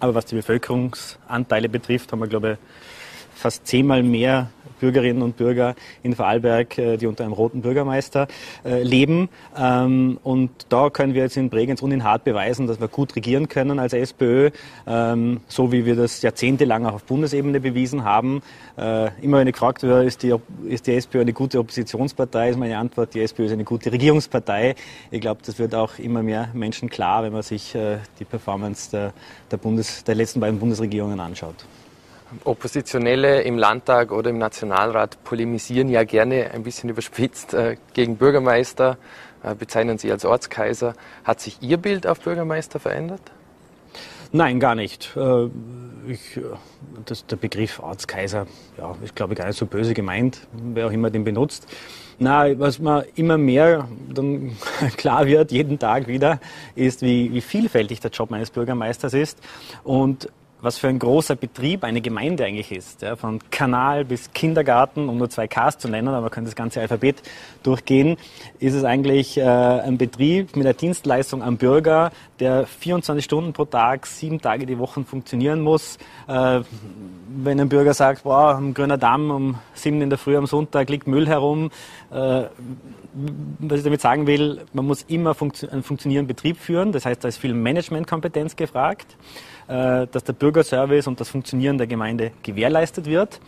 [0.00, 4.50] Aber was die Bevölkerungsanteile betrifft, haben wir, glaube ich, fast zehnmal mehr
[4.80, 8.26] Bürgerinnen und Bürger in Vorarlberg, äh, die unter einem roten Bürgermeister
[8.64, 9.28] äh, leben.
[9.56, 13.14] Ähm, und da können wir jetzt in Bregenz und in Hart beweisen, dass wir gut
[13.14, 14.50] regieren können als SPÖ,
[14.86, 18.42] ähm, so wie wir das jahrzehntelang auch auf Bundesebene bewiesen haben.
[18.76, 20.34] Äh, immer wenn ich gefragt werde, ist die,
[20.68, 24.74] ist die SPÖ eine gute Oppositionspartei, ist meine Antwort, die SPÖ ist eine gute Regierungspartei.
[25.10, 27.76] Ich glaube, das wird auch immer mehr Menschen klar, wenn man sich
[28.18, 29.12] die Performance der,
[29.50, 31.64] der, Bundes, der letzten beiden Bundesregierungen anschaut.
[32.44, 38.98] Oppositionelle im Landtag oder im Nationalrat polemisieren ja gerne ein bisschen überspitzt äh, gegen Bürgermeister,
[39.42, 40.94] äh, bezeichnen sie als Ortskaiser.
[41.24, 43.22] Hat sich Ihr Bild auf Bürgermeister verändert?
[44.32, 45.10] Nein, gar nicht.
[45.16, 45.46] Äh,
[46.06, 46.40] ich,
[47.04, 48.46] das, der Begriff Ortskaiser,
[48.78, 51.66] ja, ist glaube ich gar nicht so böse gemeint, wer auch immer den benutzt.
[52.18, 54.56] Na, was man immer mehr dann
[54.96, 56.38] klar wird, jeden Tag wieder,
[56.74, 59.38] ist, wie, wie vielfältig der Job meines Bürgermeisters ist.
[59.84, 60.28] Und
[60.62, 63.02] was für ein großer Betrieb eine Gemeinde eigentlich ist.
[63.02, 66.54] Ja, von Kanal bis Kindergarten, um nur zwei Ks zu nennen, aber man kann das
[66.54, 67.22] ganze Alphabet
[67.62, 68.16] durchgehen,
[68.58, 73.64] ist es eigentlich äh, ein Betrieb mit einer Dienstleistung am Bürger, der 24 Stunden pro
[73.64, 75.98] Tag, sieben Tage die Woche funktionieren muss.
[76.26, 76.60] Äh,
[77.28, 80.90] wenn ein Bürger sagt, boah, am Grüner Damm um sieben in der Früh am Sonntag
[80.90, 81.70] liegt Müll herum,
[82.10, 82.44] äh,
[83.58, 86.92] was ich damit sagen will, man muss immer funktio einen funktionierenden Betrieb führen.
[86.92, 89.16] Das heißt, da ist viel Managementkompetenz gefragt.
[89.70, 93.40] Äh, dass der Bürgerservice und das Funktionieren der Gemeinde gewährleistet wird.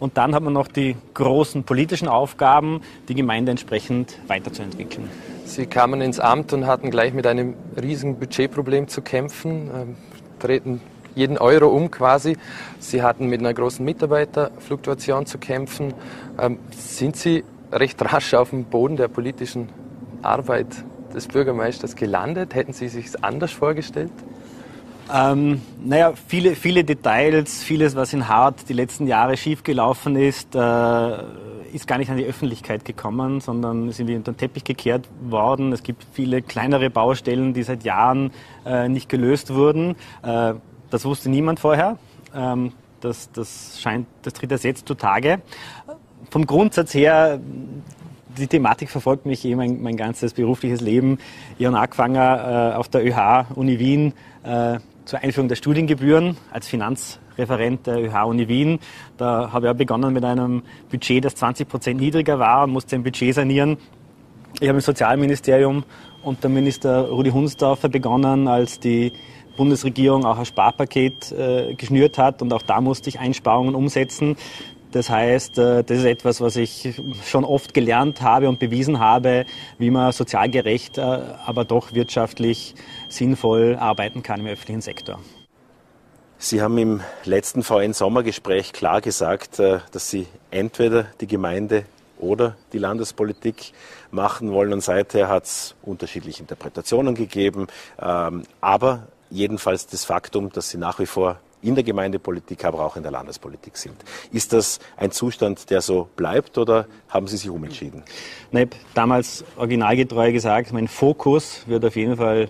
[0.00, 5.10] Und dann hat man noch die großen politischen Aufgaben, die Gemeinde entsprechend weiterzuentwickeln.
[5.44, 9.96] Sie kamen ins Amt und hatten gleich mit einem riesigen Budgetproblem zu kämpfen, ähm,
[10.38, 10.80] treten
[11.14, 12.38] jeden Euro um quasi.
[12.78, 15.92] Sie hatten mit einer großen Mitarbeiterfluktuation zu kämpfen.
[16.38, 19.68] Ähm, sind Sie recht rasch auf dem Boden der politischen
[20.22, 20.68] Arbeit
[21.14, 22.54] des Bürgermeisters gelandet?
[22.54, 24.12] Hätten Sie sich anders vorgestellt?
[25.12, 31.22] Ähm, naja, viele, viele Details, vieles, was in Hart die letzten Jahre schiefgelaufen ist, äh,
[31.72, 35.72] ist gar nicht an die Öffentlichkeit gekommen, sondern sind unter den Teppich gekehrt worden.
[35.72, 38.32] Es gibt viele kleinere Baustellen, die seit Jahren
[38.64, 39.94] äh, nicht gelöst wurden.
[40.22, 40.54] Äh,
[40.90, 41.98] das wusste niemand vorher.
[42.34, 45.40] Ähm, das, das, scheint, das tritt erst jetzt zutage.
[46.30, 47.38] Vom Grundsatz her,
[48.36, 51.18] die Thematik verfolgt mich eh mein, mein ganzes berufliches Leben.
[51.58, 56.68] Ich habe angefangen äh, auf der ÖH Uni Wien äh, zur Einführung der Studiengebühren als
[56.68, 58.80] Finanzreferent der ÖH-Uni Wien.
[59.16, 62.96] Da habe ich auch begonnen mit einem Budget, das 20 Prozent niedriger war und musste
[62.96, 63.78] ein Budget sanieren.
[64.60, 65.84] Ich habe im Sozialministerium
[66.22, 69.12] unter Minister Rudi Hunsdorfer begonnen, als die
[69.56, 74.36] Bundesregierung auch ein Sparpaket äh, geschnürt hat und auch da musste ich Einsparungen umsetzen.
[74.92, 79.44] Das heißt, äh, das ist etwas, was ich schon oft gelernt habe und bewiesen habe,
[79.78, 82.74] wie man sozial gerecht, äh, aber doch wirtschaftlich
[83.16, 85.20] sinnvoll arbeiten kann im öffentlichen Sektor.
[86.38, 91.84] Sie haben im letzten VN-Sommergespräch klar gesagt, äh, dass Sie entweder die Gemeinde
[92.18, 93.72] oder die Landespolitik
[94.10, 94.72] machen wollen.
[94.72, 97.68] Und seither hat es unterschiedliche Interpretationen gegeben.
[97.98, 102.96] Ähm, aber jedenfalls das Faktum, dass Sie nach wie vor in der Gemeindepolitik, aber auch
[102.96, 103.96] in der Landespolitik sind.
[104.30, 108.04] Ist das ein Zustand, der so bleibt oder haben Sie sich umentschieden?
[108.52, 112.48] Ich habe damals originalgetreu gesagt, mein Fokus wird auf jeden Fall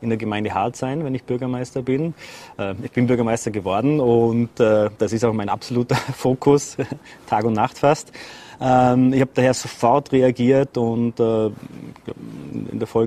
[0.00, 2.14] in der Gemeinde Hart sein, wenn ich Bürgermeister bin.
[2.58, 6.76] Äh, ich bin Bürgermeister geworden und äh, das ist auch mein absoluter Fokus,
[7.26, 8.12] Tag und Nacht fast.
[8.60, 11.50] Ähm, ich habe daher sofort reagiert und äh,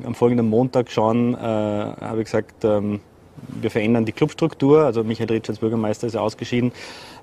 [0.05, 2.99] am folgenden Montag schon habe ich gesagt, ähm,
[3.47, 4.83] wir verändern die Clubstruktur.
[4.83, 6.71] Also Michael Ritsch als Bürgermeister ist ja ausgeschieden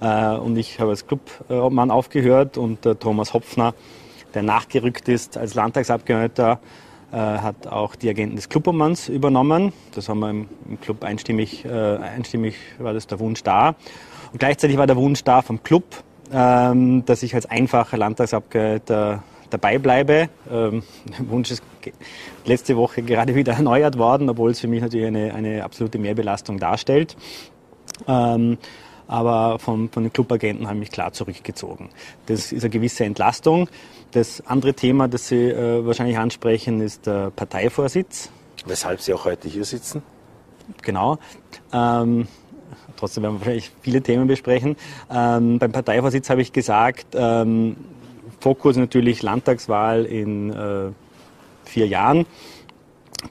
[0.01, 3.75] und ich habe als Clubmann aufgehört und Thomas Hopfner,
[4.35, 6.59] der nachgerückt ist als Landtagsabgeordneter,
[7.13, 9.73] hat auch die Agenten des Clubmanns übernommen.
[9.95, 10.49] Das haben wir im,
[10.81, 13.77] Club einstimmig, äh, einstimmig war das der Wunsch da.
[14.33, 15.85] Und gleichzeitig war der Wunsch da vom Club,
[16.33, 20.29] ähm, dass ich als einfacher Landtagsabgeordneter dabei bleibe.
[20.51, 20.83] Ähm,
[21.19, 21.63] der Wunsch ist
[22.45, 26.59] letzte Woche gerade wieder erneuert worden, obwohl es für mich natürlich eine, eine absolute Mehrbelastung
[26.59, 27.17] darstellt.
[28.07, 28.59] Ähm,
[29.09, 31.91] aber von, von den Clubagenten habe ich mich klar zurückgezogen.
[32.27, 33.69] Das ist eine gewisse Entlastung.
[34.13, 38.31] Das andere Thema, das Sie äh, wahrscheinlich ansprechen, ist der Parteivorsitz.
[38.65, 40.03] Weshalb Sie auch heute hier sitzen?
[40.83, 41.19] Genau.
[41.73, 42.27] Ähm,
[42.97, 44.77] trotzdem werden wir wahrscheinlich viele Themen besprechen.
[45.11, 47.77] Ähm, beim Parteivorsitz habe ich gesagt, ähm,
[48.41, 50.91] Fokus natürlich Landtagswahl in äh,
[51.65, 52.27] vier Jahren.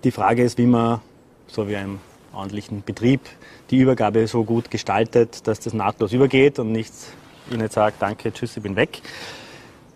[0.04, 1.02] Die Frage ist, wie man
[1.48, 2.00] so wie einem
[2.34, 3.22] ordentlichen Betrieb
[3.70, 6.94] die Übergabe so gut gestaltet, dass das nahtlos übergeht und nicht,
[7.50, 9.02] ich nicht sagt, danke, tschüss, ich bin weg.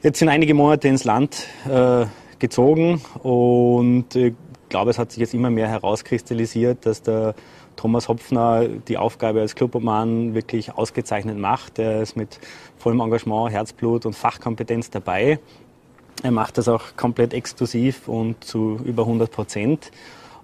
[0.01, 2.05] Jetzt sind einige Monate ins Land äh,
[2.39, 4.33] gezogen und ich
[4.69, 7.35] glaube, es hat sich jetzt immer mehr herauskristallisiert, dass der
[7.75, 11.79] Thomas Hopfner die Aufgabe als Clubobmann wirklich ausgezeichnet macht.
[11.79, 12.39] Er ist mit
[12.77, 15.39] vollem Engagement, Herzblut und Fachkompetenz dabei.
[16.23, 19.91] Er macht das auch komplett exklusiv und zu über 100 Prozent.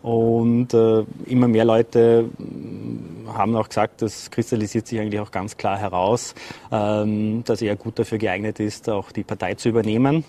[0.05, 5.57] Und äh, immer mehr Leute mm, haben auch gesagt, das kristallisiert sich eigentlich auch ganz
[5.57, 6.35] klar heraus,
[6.71, 10.23] ähm, dass er gut dafür geeignet ist, auch die Partei zu übernehmen.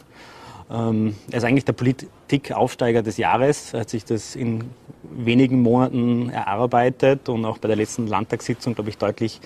[0.70, 3.74] Ähm, er ist eigentlich der Politikaufsteiger des Jahres.
[3.74, 4.64] Er hat sich das in
[5.02, 9.42] wenigen Monaten erarbeitet und auch bei der letzten Landtagssitzung, glaube ich, deutlich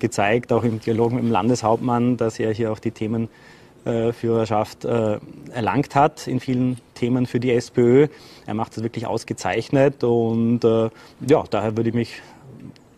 [0.00, 3.53] gezeigt, auch im Dialog mit dem Landeshauptmann, dass er hier auch die Themenführerschaft
[3.86, 5.18] äh,
[5.52, 8.08] erlangt hat in vielen Themen für die SPÖ.
[8.46, 10.90] Er macht das wirklich ausgezeichnet und äh,
[11.26, 12.22] ja, daher würde ich mich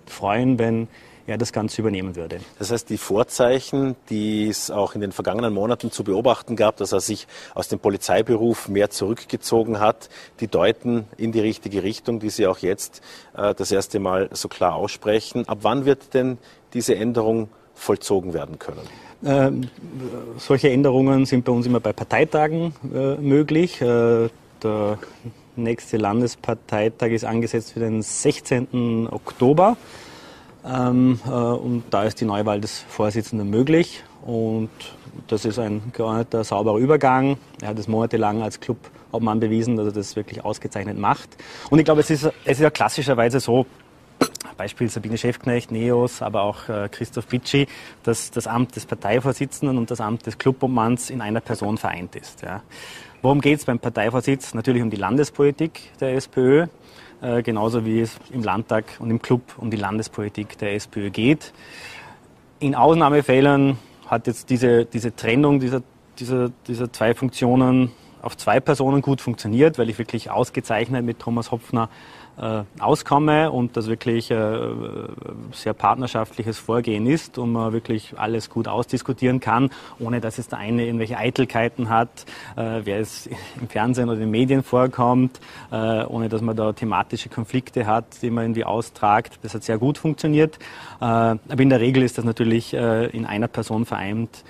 [0.07, 0.89] freuen, wenn
[1.27, 2.41] er das Ganze übernehmen würde.
[2.59, 6.93] Das heißt, die Vorzeichen, die es auch in den vergangenen Monaten zu beobachten gab, dass
[6.93, 10.09] er sich aus dem Polizeiberuf mehr zurückgezogen hat,
[10.41, 13.03] die deuten in die richtige Richtung, die Sie auch jetzt
[13.37, 15.49] äh, das erste Mal so klar aussprechen.
[15.49, 16.39] Ab wann wird denn
[16.75, 18.89] diese Änderung vollzogen werden können?
[19.27, 19.63] Ähm,
[20.37, 23.81] solche Änderungen sind bei uns immer bei Parteitagen äh, möglich.
[23.81, 24.29] Äh,
[24.63, 24.99] der
[25.57, 29.09] nächste Landesparteitag ist angesetzt für den 16.
[29.11, 29.77] Oktober.
[30.65, 34.05] Ähm, äh, und da ist die Neuwahl des Vorsitzenden möglich.
[34.25, 34.71] Und
[35.27, 37.37] das ist ein geordneter, sauberer Übergang.
[37.61, 41.31] Er hat es monatelang als Clubobmann bewiesen, dass er das wirklich ausgezeichnet macht.
[41.71, 43.67] Und ich glaube, es ist, es ist ja klassischerweise so,
[44.57, 47.67] Beispiel Sabine Schäfknecht, Neos, aber auch äh, Christoph Bitschi,
[48.03, 52.43] dass das Amt des Parteivorsitzenden und das Amt des Clubobmanns in einer Person vereint ist.
[52.43, 52.63] Ja.
[53.23, 54.55] Worum geht es beim Parteivorsitz?
[54.55, 56.67] Natürlich um die Landespolitik der SPÖ,
[57.21, 61.53] äh, genauso wie es im Landtag und im Club um die Landespolitik der SPÖ geht.
[62.59, 65.83] In Ausnahmefällen hat jetzt diese, diese Trennung dieser,
[66.19, 71.51] dieser, dieser zwei Funktionen auf zwei Personen gut funktioniert, weil ich wirklich ausgezeichnet mit Thomas
[71.51, 71.89] Hopfner
[72.79, 74.59] auskomme und das wirklich äh,
[75.53, 80.59] sehr partnerschaftliches Vorgehen ist und man wirklich alles gut ausdiskutieren kann, ohne dass es der
[80.59, 83.27] eine irgendwelche Eitelkeiten hat, äh, wer es
[83.61, 88.23] im Fernsehen oder in den Medien vorkommt, äh, ohne dass man da thematische Konflikte hat,
[88.23, 89.39] die man irgendwie austragt.
[89.43, 90.59] Das hat sehr gut funktioniert.
[91.01, 94.45] Äh, aber in der Regel ist das natürlich äh, in einer Person vereint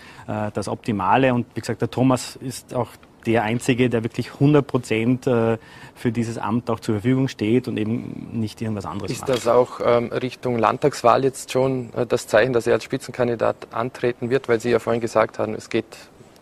[0.54, 2.88] das Optimale und wie gesagt, der Thomas ist auch
[3.26, 5.58] der Einzige, der wirklich 100 Prozent äh,
[5.94, 9.30] für dieses Amt auch zur Verfügung steht und eben nicht irgendwas anderes Ist macht.
[9.30, 14.30] das auch ähm, Richtung Landtagswahl jetzt schon äh, das Zeichen, dass er als Spitzenkandidat antreten
[14.30, 14.48] wird?
[14.48, 15.86] Weil Sie ja vorhin gesagt haben, es geht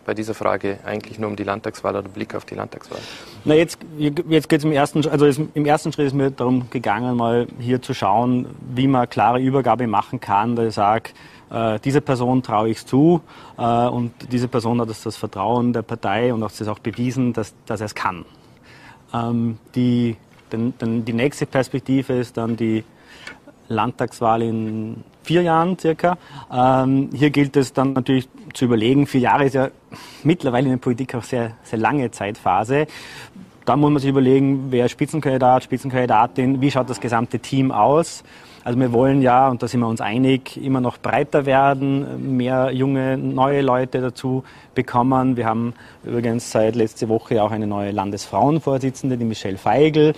[0.05, 2.99] bei dieser Frage eigentlich nur um die Landtagswahl oder Blick auf die Landtagswahl?
[3.43, 7.17] Na jetzt, jetzt geht es im ersten, also im ersten Schritt ist mir darum gegangen,
[7.17, 11.09] mal hier zu schauen, wie man klare Übergabe machen kann, dass ich sage,
[11.55, 13.21] äh, diese Person traue ich zu
[13.57, 17.53] äh, und diese Person hat das, Vertrauen der Partei und auch das auch bewiesen, dass,
[17.65, 18.25] dass er es kann.
[19.13, 20.17] Ähm, die,
[20.51, 22.83] den, den, die nächste Perspektive ist dann die
[23.69, 26.17] Landtagswahl in vier Jahren circa.
[26.51, 29.69] Ähm, hier gilt es dann natürlich zu überlegen, vier Jahre ist ja
[30.23, 32.85] mittlerweile in der Politik auch sehr, sehr lange Zeitphase.
[33.63, 38.23] Da muss man sich überlegen, wer Spitzenkandidat, Spitzenkandidatin, wie schaut das gesamte Team aus.
[38.65, 42.71] Also wir wollen ja, und da sind wir uns einig, immer noch breiter werden, mehr
[42.71, 45.37] junge, neue Leute dazu bekommen.
[45.37, 50.13] Wir haben übrigens seit letzte Woche auch eine neue Landesfrauenvorsitzende, die Michelle Feigl,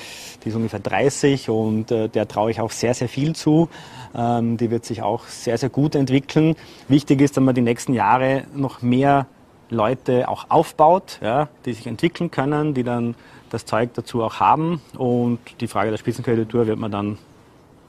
[0.46, 3.68] die ist ungefähr 30 und äh, der traue ich auch sehr, sehr viel zu.
[4.16, 6.56] Ähm, die wird sich auch sehr, sehr gut entwickeln.
[6.88, 9.28] Wichtig ist, dass man die nächsten Jahre noch mehr
[9.70, 13.16] Leute auch aufbaut, ja, die sich entwickeln können, die dann
[13.50, 14.80] das Zeug dazu auch haben.
[14.98, 17.18] Und die Frage der Spitzenkandidatur wird man dann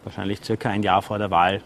[0.09, 1.63] wahrscheinlich circa ein Jahr vor der Wahl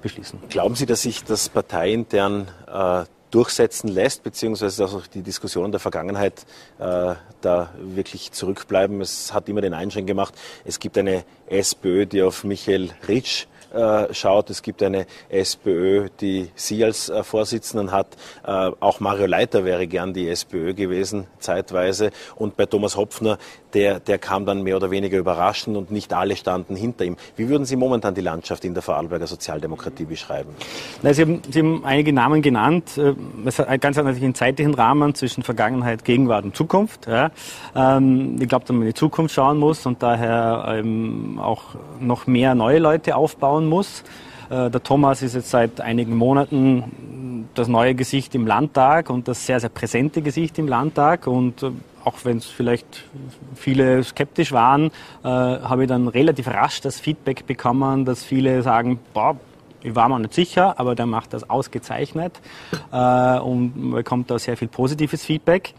[0.00, 0.38] beschließen.
[0.48, 5.80] Glauben Sie, dass sich das parteiintern äh, durchsetzen lässt, beziehungsweise dass auch die Diskussionen der
[5.80, 6.46] Vergangenheit
[6.78, 9.00] äh, da wirklich zurückbleiben?
[9.00, 14.12] Es hat immer den Einschränkung gemacht, es gibt eine SPÖ, die auf Michael Ritsch äh,
[14.12, 14.50] schaut.
[14.50, 18.08] Es gibt eine SPÖ, die Sie als äh, Vorsitzenden hat.
[18.44, 22.10] Äh, auch Mario Leiter wäre gern die SPÖ gewesen, zeitweise.
[22.36, 23.38] Und bei Thomas Hopfner,
[23.74, 27.16] der, der kam dann mehr oder weniger überraschend und nicht alle standen hinter ihm.
[27.36, 30.50] Wie würden Sie momentan die Landschaft in der Vorarlberger Sozialdemokratie beschreiben?
[31.02, 33.00] Na, Sie, haben, Sie haben einige Namen genannt.
[33.46, 37.06] Es hat ganz natürlich einen zeitlichen Rahmen zwischen Vergangenheit, Gegenwart und Zukunft.
[37.06, 37.30] Ja.
[37.74, 41.62] Ähm, ich glaube, dass man in die Zukunft schauen muss und daher ähm, auch
[42.00, 44.02] noch mehr neue Leute aufbauen schauen muss.
[44.50, 49.46] Äh, der Thomas ist jetzt seit einigen Monaten das neue Gesicht im Landtag und das
[49.46, 51.26] sehr, sehr präsente Gesicht im Landtag.
[51.26, 51.70] Und äh,
[52.04, 53.04] auch wenn es vielleicht
[53.54, 54.86] viele skeptisch waren,
[55.22, 59.36] äh, habe ich dann relativ rasch das Feedback bekommen, dass viele sagen, boah,
[59.82, 62.40] ich war mir nicht sicher, aber der macht das ausgezeichnet
[62.92, 65.74] äh, und bekommt da sehr viel positives Feedback.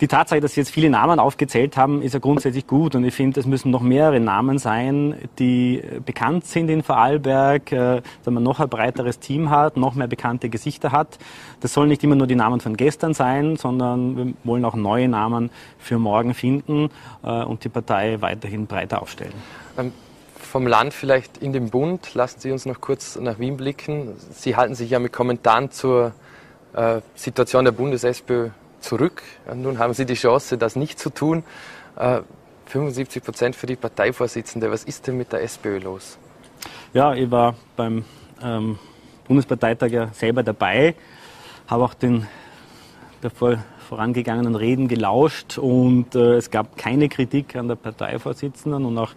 [0.00, 3.14] Die Tatsache, dass Sie jetzt viele Namen aufgezählt haben, ist ja grundsätzlich gut und ich
[3.14, 8.42] finde, es müssen noch mehrere Namen sein, die bekannt sind in Vorarlberg, äh, dass man
[8.42, 11.18] noch ein breiteres Team hat, noch mehr bekannte Gesichter hat.
[11.60, 15.08] Das sollen nicht immer nur die Namen von gestern sein, sondern wir wollen auch neue
[15.08, 16.90] Namen für morgen finden
[17.22, 19.32] äh, und die Partei weiterhin breiter aufstellen.
[19.78, 19.92] Ähm
[20.56, 22.14] vom Land vielleicht in den Bund.
[22.14, 24.14] Lassen Sie uns noch kurz nach Wien blicken.
[24.30, 26.14] Sie halten sich ja mit Kommentaren zur
[26.72, 28.48] äh, Situation der Bundes-SPÖ
[28.80, 29.22] zurück.
[29.54, 31.44] Nun haben Sie die Chance, das nicht zu tun.
[31.96, 32.20] Äh,
[32.68, 34.70] 75 Prozent für die Parteivorsitzende.
[34.70, 36.16] Was ist denn mit der SPÖ los?
[36.94, 38.06] Ja, ich war beim
[38.42, 38.78] ähm,
[39.28, 40.94] Bundesparteitag ja selber dabei,
[41.66, 42.26] habe auch den
[43.22, 48.98] der vor, vorangegangenen Reden gelauscht und äh, es gab keine Kritik an der Parteivorsitzenden und
[48.98, 49.12] auch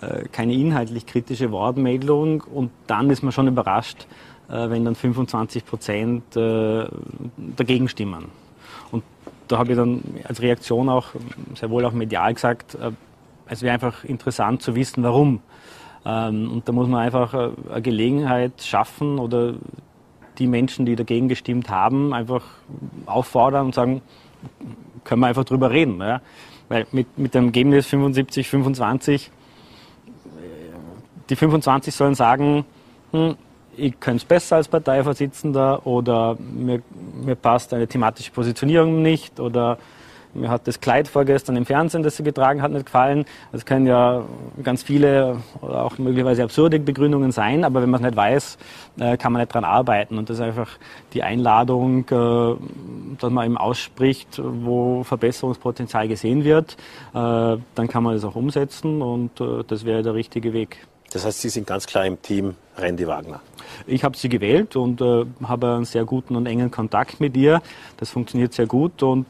[0.00, 2.42] äh, keine inhaltlich kritische Wortmeldung.
[2.42, 4.06] Und dann ist man schon überrascht,
[4.48, 6.86] äh, wenn dann 25 Prozent äh,
[7.56, 8.26] dagegen stimmen.
[8.90, 9.04] Und
[9.46, 11.08] da habe ich dann als Reaktion auch
[11.54, 12.90] sehr wohl auch medial gesagt, äh,
[13.50, 15.40] es wäre einfach interessant zu wissen, warum.
[16.04, 19.54] Ähm, und da muss man einfach äh, eine Gelegenheit schaffen oder
[20.38, 22.44] die Menschen, die dagegen gestimmt haben, einfach
[23.06, 24.02] auffordern und sagen,
[25.04, 26.00] können wir einfach drüber reden.
[26.00, 26.20] Ja?
[26.68, 29.30] Weil mit, mit dem Ergebnis 75, 25,
[31.30, 32.64] die 25 sollen sagen,
[33.12, 33.36] hm,
[33.76, 36.82] ich könnte es besser als Parteivorsitzender oder mir,
[37.22, 39.78] mir passt eine thematische Positionierung nicht oder
[40.38, 43.24] mir hat das Kleid vorgestern im Fernsehen, das sie getragen hat, nicht gefallen.
[43.52, 44.24] Das können ja
[44.62, 48.58] ganz viele oder auch möglicherweise absurde Begründungen sein, aber wenn man es nicht weiß,
[48.98, 50.18] äh, kann man nicht dran arbeiten.
[50.18, 50.70] Und das ist einfach
[51.12, 56.76] die Einladung, äh, dass man eben ausspricht, wo Verbesserungspotenzial gesehen wird.
[57.12, 59.30] Äh, dann kann man das auch umsetzen und
[59.68, 60.86] das wäre der richtige Weg.
[61.12, 63.40] Das heißt, Sie sind ganz klar im Team Randy Wagner.
[63.86, 67.62] Ich habe sie gewählt und äh, habe einen sehr guten und engen Kontakt mit ihr.
[67.96, 69.26] Das funktioniert sehr gut und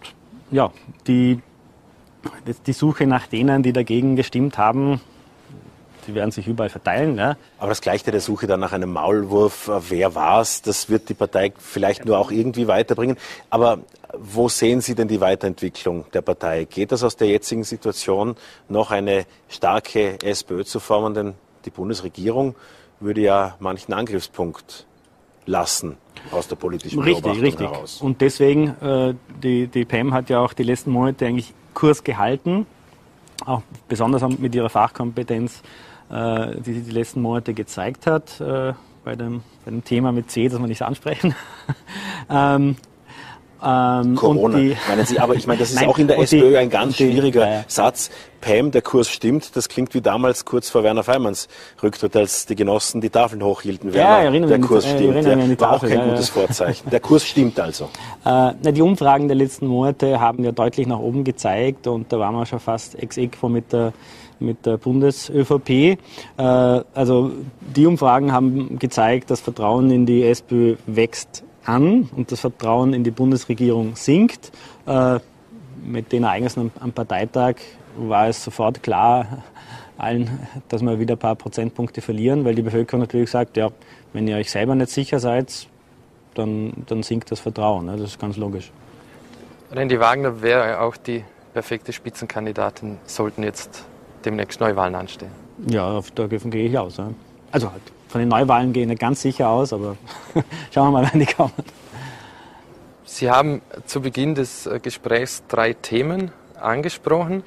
[0.51, 0.71] ja,
[1.07, 1.41] die,
[2.67, 5.01] die Suche nach denen, die dagegen gestimmt haben,
[6.09, 7.19] die werden sich überall verteilen.
[7.19, 7.37] Ja.
[7.59, 11.09] Aber das gleiche der Suche dann nach einem Maulwurf, äh, wer war es, das wird
[11.09, 13.17] die Partei vielleicht nur auch irgendwie weiterbringen.
[13.51, 13.81] Aber
[14.15, 16.65] wo sehen Sie denn die Weiterentwicklung der Partei?
[16.65, 18.37] Geht das aus der jetzigen Situation
[18.69, 21.13] noch eine starke SPÖ zu formen?
[21.13, 21.35] Denn
[21.67, 22.55] die Bundesregierung
[23.01, 24.87] würde ja manchen Angriffspunkt
[25.49, 25.97] lassen
[26.31, 27.71] aus der politischen richtig, Beobachtung richtig.
[27.71, 28.03] heraus.
[28.03, 32.67] Und deswegen, äh, die, die PEM hat ja auch die letzten Monate eigentlich Kurs gehalten,
[33.45, 35.63] auch besonders mit ihrer Fachkompetenz,
[36.11, 38.75] äh, die sie die letzten Monate gezeigt hat, äh,
[39.05, 41.35] bei, dem, bei dem Thema mit C, das wir nicht ansprechen.
[42.31, 42.77] ähm,
[43.65, 46.51] ähm, Corona, die, meinen Sie, aber ich meine, das ist Nein, auch in der SPÖ
[46.51, 47.65] die, ein ganz schwieriger die, ja.
[47.67, 48.11] Satz.
[48.41, 51.49] Pam, der Kurs stimmt, das klingt wie damals kurz vor Werner Feimanns
[51.83, 53.93] Rücktritt, als die Genossen die Tafeln hochhielten.
[53.93, 56.89] Werner, ja, erinnern der Kurs stimmt, ja, war Tafel, auch kein ja, gutes Vorzeichen.
[56.89, 57.89] Der Kurs stimmt also.
[58.25, 62.19] Äh, na, die Umfragen der letzten Monate haben ja deutlich nach oben gezeigt und da
[62.19, 63.93] waren wir schon fast ex equo mit der
[64.41, 65.71] mit der Bundes-ÖVP.
[65.71, 65.97] Äh,
[66.37, 67.31] also
[67.61, 73.05] die Umfragen haben gezeigt, das Vertrauen in die SPÖ wächst an und das Vertrauen in
[73.05, 74.51] die Bundesregierung sinkt.
[74.87, 75.21] Äh,
[75.85, 77.57] mit den Ereignissen am, Parteitag
[77.97, 79.45] war es sofort klar
[79.97, 83.71] allen, dass wir wieder ein paar Prozentpunkte verlieren, weil die Bevölkerung natürlich sagt, ja,
[84.13, 85.69] wenn ihr euch selber nicht sicher seid,
[86.35, 87.87] dann, dann sinkt das Vertrauen.
[87.87, 87.97] Ne?
[87.97, 88.71] Das ist ganz logisch.
[89.73, 93.85] Randy Wagner wäre auch die perfekte Spitzenkandidatin, sollten jetzt
[94.25, 95.31] demnächst Neuwahlen anstehen.
[95.69, 97.01] Ja, davon gehe ich aus.
[97.51, 99.97] Also halt von den Neuwahlen gehe ich nicht ganz sicher aus, aber
[100.73, 101.53] schauen wir mal, wann die kommen.
[103.05, 106.31] Sie haben zu Beginn des äh, Gesprächs drei Themen
[106.61, 107.43] angesprochen.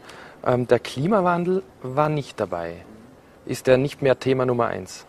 [0.46, 2.78] Ähm, der Klimawandel war nicht dabei.
[3.46, 5.06] Ist der nicht mehr Thema Nummer eins?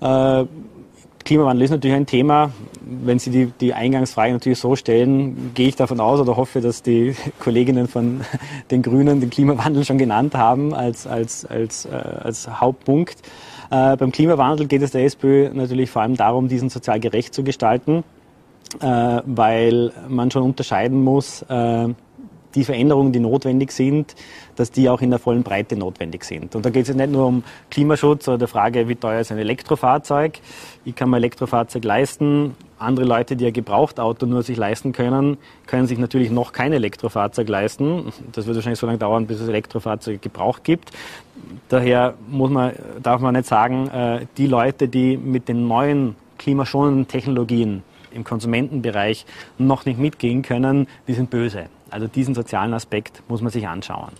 [0.00, 0.44] Äh,
[1.24, 2.52] Klimawandel ist natürlich ein Thema.
[2.80, 6.82] Wenn Sie die, die Eingangsfrage natürlich so stellen, gehe ich davon aus oder hoffe, dass
[6.82, 8.20] die Kolleginnen von
[8.70, 13.16] den Grünen den Klimawandel schon genannt haben als, als, als, äh, als Hauptpunkt.
[13.70, 17.42] Äh, beim Klimawandel geht es der SPÖ natürlich vor allem darum, diesen sozial gerecht zu
[17.42, 18.04] gestalten,
[18.80, 21.88] äh, weil man schon unterscheiden muss, äh,
[22.54, 24.14] die Veränderungen, die notwendig sind,
[24.56, 26.56] dass die auch in der vollen Breite notwendig sind.
[26.56, 29.38] Und da geht es nicht nur um Klimaschutz oder der Frage, wie teuer ist ein
[29.38, 30.40] Elektrofahrzeug.
[30.84, 32.56] Ich kann mir Elektrofahrzeug leisten.
[32.78, 37.48] Andere Leute, die ein Gebrauchtauto nur sich leisten können, können sich natürlich noch kein Elektrofahrzeug
[37.48, 38.12] leisten.
[38.32, 40.90] Das wird wahrscheinlich so lange dauern, bis es Elektrofahrzeuge gebraucht gibt.
[41.68, 42.72] Daher muss man,
[43.02, 49.26] darf man nicht sagen, äh, die Leute, die mit den neuen klimaschonenden Technologien im Konsumentenbereich
[49.58, 51.66] noch nicht mitgehen können, die sind böse.
[51.90, 54.12] Also diesen sozialen Aspekt muss man sich anschauen.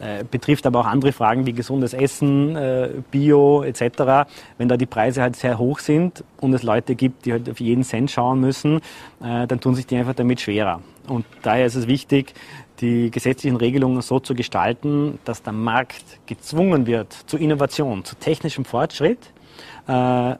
[0.00, 4.28] Äh, betrifft aber auch andere Fragen wie gesundes Essen, äh, Bio etc.
[4.56, 7.58] Wenn da die Preise halt sehr hoch sind und es Leute gibt, die halt auf
[7.58, 8.76] jeden Cent schauen müssen,
[9.20, 10.82] äh, dann tun sich die einfach damit schwerer.
[11.08, 12.34] Und daher ist es wichtig,
[12.80, 18.64] die gesetzlichen Regelungen so zu gestalten, dass der Markt gezwungen wird zu Innovation, zu technischem
[18.64, 19.32] Fortschritt
[19.88, 20.36] äh,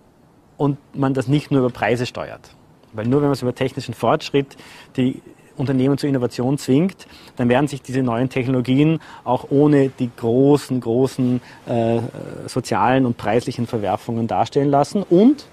[0.56, 2.54] und man das nicht nur über Preise steuert.
[2.92, 4.56] Weil nur wenn man es über technischen Fortschritt
[4.96, 5.20] die
[5.58, 7.06] Unternehmen zur Innovation zwingt,
[7.36, 12.00] dann werden sich diese neuen Technologien auch ohne die großen, großen äh,
[12.46, 15.02] sozialen und preislichen Verwerfungen darstellen lassen.
[15.02, 15.46] Und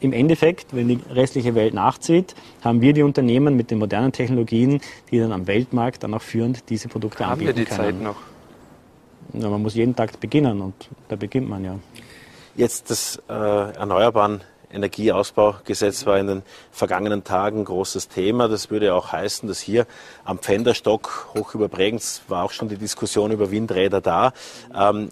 [0.00, 2.34] im Endeffekt, wenn die restliche Welt nachzieht,
[2.64, 4.80] haben wir die Unternehmen mit den modernen Technologien,
[5.10, 7.78] die dann am Weltmarkt dann auch führend diese Produkte haben anbieten können.
[7.78, 8.14] Haben wir die können.
[8.14, 8.14] Zeit
[9.34, 9.42] noch?
[9.42, 10.74] Ja, man muss jeden Tag beginnen und
[11.08, 11.78] da beginnt man ja.
[12.56, 14.40] Jetzt das äh, Erneuerbaren
[14.72, 16.42] Energieausbaugesetz war in den
[16.72, 18.48] vergangenen Tagen großes Thema.
[18.48, 19.86] Das würde auch heißen, dass hier
[20.24, 24.32] am Pfänderstock hoch über Bregenz war auch schon die Diskussion über Windräder da.
[24.74, 25.10] Ähm,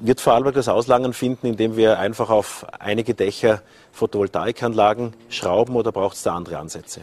[0.00, 3.62] wird Vorarlberg das Auslangen finden, indem wir einfach auf einige Dächer
[3.92, 7.00] Photovoltaikanlagen schrauben oder braucht es da andere Ansätze?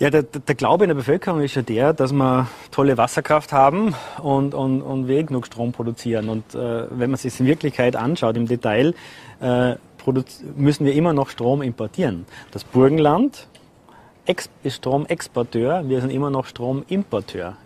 [0.00, 3.94] Ja, der, der, Glaube in der Bevölkerung ist ja der, dass wir tolle Wasserkraft haben
[4.22, 6.30] und, und, und wir genug Strom produzieren.
[6.30, 8.94] Und äh, wenn man sich in Wirklichkeit anschaut, im Detail,
[9.40, 9.74] äh,
[10.56, 12.26] müssen wir immer noch Strom importieren.
[12.50, 13.48] Das Burgenland
[14.62, 17.56] ist Stromexporteur, wir sind immer noch Stromimporteur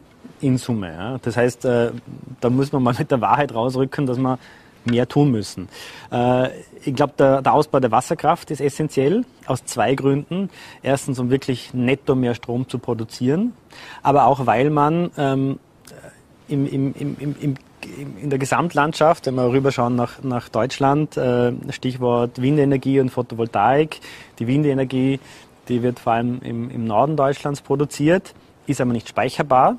[0.40, 0.92] in Summe.
[0.92, 1.18] Ja.
[1.22, 1.90] Das heißt, äh,
[2.40, 4.38] da muss man mal mit der Wahrheit rausrücken, dass wir
[4.84, 5.68] mehr tun müssen.
[6.10, 6.50] Äh,
[6.84, 10.50] ich glaube, der, der, Ausbau der Wasserkraft ist essentiell aus zwei Gründen.
[10.82, 13.54] Erstens, um wirklich netto mehr Strom zu produzieren,
[14.02, 15.58] aber auch weil man ähm,
[16.48, 17.54] im, im, im, im
[18.20, 24.00] in der Gesamtlandschaft, wenn wir rüberschauen nach, nach Deutschland, äh, Stichwort Windenergie und Photovoltaik.
[24.38, 25.20] Die Windenergie,
[25.68, 28.34] die wird vor allem im, im Norden Deutschlands produziert,
[28.66, 29.76] ist aber nicht speicherbar.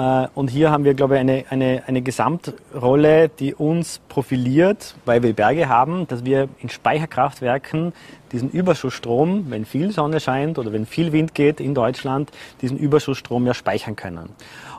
[0.00, 5.22] Äh, und hier haben wir, glaube ich, eine, eine, eine Gesamtrolle, die uns profiliert, weil
[5.22, 7.92] wir Berge haben, dass wir in Speicherkraftwerken
[8.32, 12.30] diesen Überschussstrom, wenn viel Sonne scheint oder wenn viel Wind geht in Deutschland,
[12.62, 14.30] diesen Überschussstrom ja speichern können.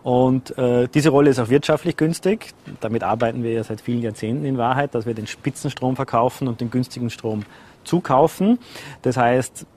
[0.03, 2.53] Und äh, diese Rolle ist auch wirtschaftlich günstig.
[2.79, 6.61] Damit arbeiten wir ja seit vielen Jahrzehnten in Wahrheit, dass wir den Spitzenstrom verkaufen und
[6.61, 7.43] den günstigen Strom
[7.83, 8.57] zukaufen.
[9.03, 9.67] Das heißt,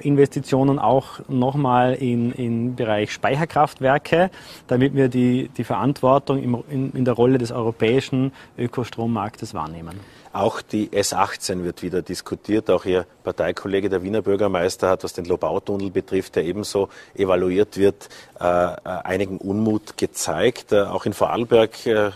[0.00, 4.30] Investitionen auch nochmal in, in Bereich Speicherkraftwerke,
[4.66, 10.00] damit wir die, die Verantwortung im, in, in der Rolle des europäischen Ökostrommarktes wahrnehmen.
[10.32, 12.70] Auch die S18 wird wieder diskutiert.
[12.70, 18.08] Auch Ihr Parteikollege, der Wiener Bürgermeister, hat, was den Lobautunnel betrifft, der ebenso evaluiert wird,
[18.38, 20.70] äh, äh, einigen Unmut gezeigt.
[20.70, 22.10] Äh, auch in Vorarlberg äh,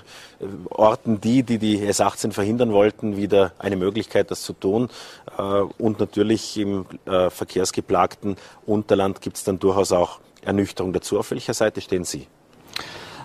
[0.70, 4.90] Orten die, die die S18 verhindern wollten, wieder eine Möglichkeit, das zu tun.
[5.36, 11.18] Äh, und natürlich im äh, verkehrsgeplagten Unterland gibt es dann durchaus auch Ernüchterung dazu.
[11.18, 12.28] Auf welcher Seite stehen Sie?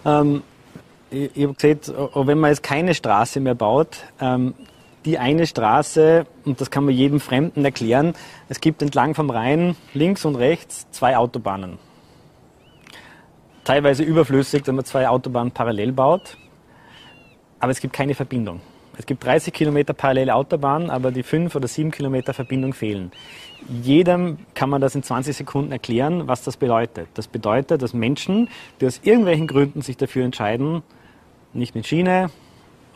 [0.04, 0.42] Ähm,
[1.12, 1.80] ich, habe gesehen,
[2.14, 4.54] wenn man jetzt keine Straße mehr baut, ähm,
[5.06, 8.14] die eine Straße, und das kann man jedem Fremden erklären,
[8.50, 11.78] es gibt entlang vom Rhein links und rechts zwei Autobahnen.
[13.64, 16.38] Teilweise überflüssig, wenn man zwei Autobahnen parallel baut,
[17.60, 18.62] aber es gibt keine Verbindung.
[18.98, 23.14] Es gibt 30 Kilometer parallele Autobahn, aber die 5 oder 7 Kilometer Verbindung fehlen.
[23.82, 27.08] Jedem kann man das in 20 Sekunden erklären, was das bedeutet.
[27.14, 28.50] Das bedeutet, dass Menschen,
[28.82, 30.84] die aus irgendwelchen Gründen sich dafür entscheiden,
[31.54, 32.30] nicht mit Schiene,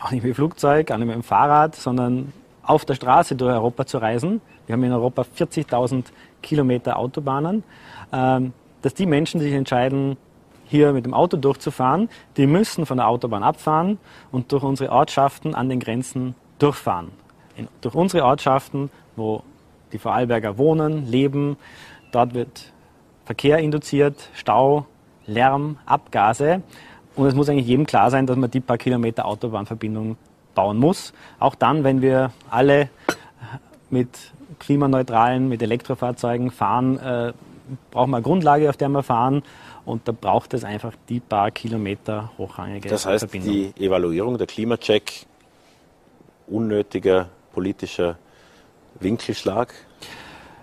[0.03, 2.33] auch nicht mit Flugzeug, auch nicht mit dem Fahrrad, sondern
[2.63, 4.41] auf der Straße durch Europa zu reisen.
[4.65, 6.05] Wir haben in Europa 40.000
[6.41, 7.63] Kilometer Autobahnen.
[8.11, 10.17] Ähm, dass die Menschen sich entscheiden,
[10.65, 13.97] hier mit dem Auto durchzufahren, die müssen von der Autobahn abfahren
[14.31, 17.11] und durch unsere Ortschaften an den Grenzen durchfahren.
[17.55, 19.43] In, durch unsere Ortschaften, wo
[19.91, 21.57] die Vorarlberger wohnen, leben,
[22.11, 22.73] dort wird
[23.25, 24.85] Verkehr induziert, Stau,
[25.27, 26.61] Lärm, Abgase.
[27.15, 30.17] Und es muss eigentlich jedem klar sein, dass man die paar Kilometer Autobahnverbindung
[30.55, 31.13] bauen muss.
[31.39, 32.89] Auch dann, wenn wir alle
[33.89, 34.09] mit
[34.59, 37.33] klimaneutralen, mit Elektrofahrzeugen fahren, äh,
[37.91, 39.43] brauchen wir eine Grundlage, auf der wir fahren.
[39.85, 43.53] Und da braucht es einfach die paar Kilometer hochrangige Das heißt, Verbindung.
[43.53, 45.25] die Evaluierung, der Klimacheck,
[46.47, 48.17] unnötiger politischer
[48.99, 49.73] Winkelschlag?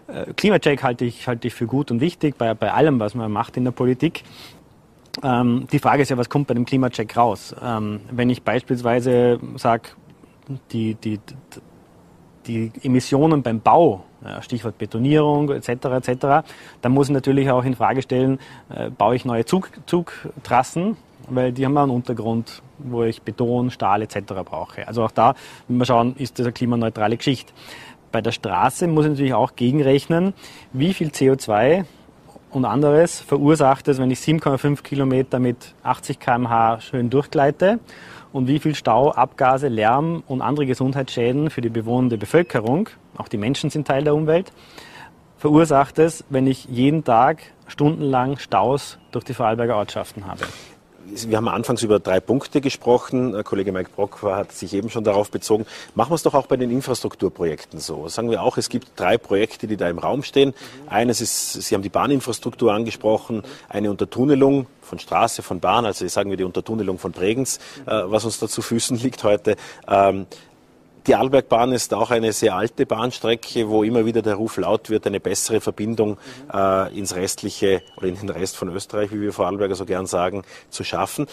[0.09, 3.31] Äh, Klimacheck halte ich, halte ich für gut und wichtig bei, bei allem, was man
[3.31, 4.25] macht in der Politik.
[5.23, 7.55] Ähm, die Frage ist ja, was kommt bei dem Klimacheck raus?
[7.63, 9.91] Ähm, wenn ich beispielsweise sage,
[10.73, 11.21] die, die,
[12.47, 14.05] die Emissionen beim Bau,
[14.41, 15.69] Stichwort Betonierung etc.
[15.69, 16.49] etc.,
[16.83, 18.39] dann muss ich natürlich auch in Frage stellen,
[18.69, 20.97] äh, baue ich neue Zug, Zugtrassen,
[21.29, 24.21] weil die haben einen Untergrund, wo ich Beton, Stahl etc.
[24.45, 24.87] brauche.
[24.87, 25.35] Also auch da,
[25.69, 27.53] wenn wir schauen, ist das eine klimaneutrale Geschichte.
[28.13, 30.35] Bei der Straße muss ich natürlich auch gegenrechnen,
[30.73, 31.85] wie viel CO2
[32.51, 37.79] und anderes verursacht es, wenn ich 7,5 Kilometer mit 80 km/h schön durchgleite
[38.33, 43.39] und wie viel Stau, Abgase, Lärm und andere Gesundheitsschäden für die bewohnende Bevölkerung, auch die
[43.39, 44.53] Menschen sind Teil der Umwelt,
[45.39, 50.45] verursacht es, wenn ich jeden Tag stundenlang Staus durch die Vorarlberger Ortschaften habe
[51.27, 53.33] wir haben anfangs über drei Punkte gesprochen.
[53.33, 55.67] Der Kollege Mike Brock hat sich eben schon darauf bezogen.
[55.95, 58.09] Machen wir es doch auch bei den Infrastrukturprojekten so.
[58.09, 60.55] Sagen wir auch, es gibt drei Projekte, die da im Raum stehen.
[60.89, 66.31] Eines ist, Sie haben die Bahninfrastruktur angesprochen, eine Untertunnelung von Straße, von Bahn, also sagen
[66.31, 69.57] wir die Untertunnelung von Bregenz, äh, was uns da zu Füßen liegt heute.
[69.89, 70.27] Ähm,
[71.07, 75.07] die Arlbergbahn ist auch eine sehr alte Bahnstrecke, wo immer wieder der Ruf laut wird,
[75.07, 76.19] eine bessere Verbindung
[76.53, 80.43] äh, ins restliche oder in den Rest von Österreich, wie wir Vorarlberger so gern sagen,
[80.71, 81.27] zu schaffen.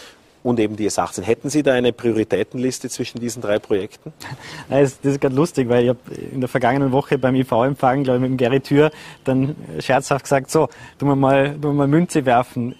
[0.44, 1.22] und eben die S18.
[1.22, 4.12] Hätten Sie da eine Prioritätenliste zwischen diesen drei Projekten?
[4.68, 5.98] Das ist gerade lustig, weil ich habe
[6.32, 8.90] in der vergangenen Woche beim IV-Empfang, glaube ich, mit dem Gary Tür
[9.24, 12.74] dann scherzhaft gesagt, so, tun wir mal, tun wir mal Münze werfen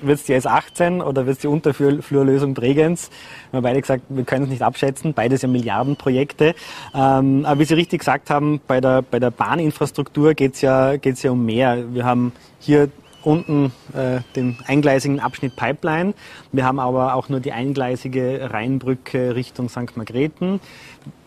[0.00, 3.10] wird es die S18 oder wird es die Unterflurlösung Bregenz?
[3.50, 6.54] Wir haben beide gesagt, wir können es nicht abschätzen, beides ja Milliardenprojekte.
[6.94, 10.96] Ähm, aber wie Sie richtig gesagt haben, bei der, bei der Bahninfrastruktur geht es ja,
[10.96, 11.94] geht's ja um mehr.
[11.94, 12.88] Wir haben hier
[13.24, 16.14] unten äh, den eingleisigen Abschnitt Pipeline.
[16.52, 19.96] Wir haben aber auch nur die eingleisige Rheinbrücke Richtung St.
[19.96, 20.60] Margrethen.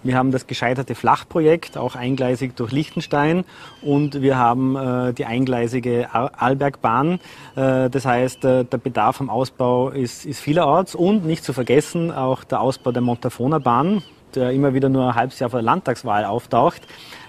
[0.07, 3.43] Wir haben das gescheiterte Flachprojekt, auch eingleisig durch Liechtenstein.
[3.81, 7.19] Und wir haben äh, die eingleisige Arlbergbahn.
[7.57, 10.95] Äh, das heißt, äh, der Bedarf am Ausbau ist, ist vielerorts.
[10.95, 14.01] Und nicht zu vergessen auch der Ausbau der Montafona Bahn,
[14.33, 16.83] der immer wieder nur ein halbes Jahr vor der Landtagswahl auftaucht.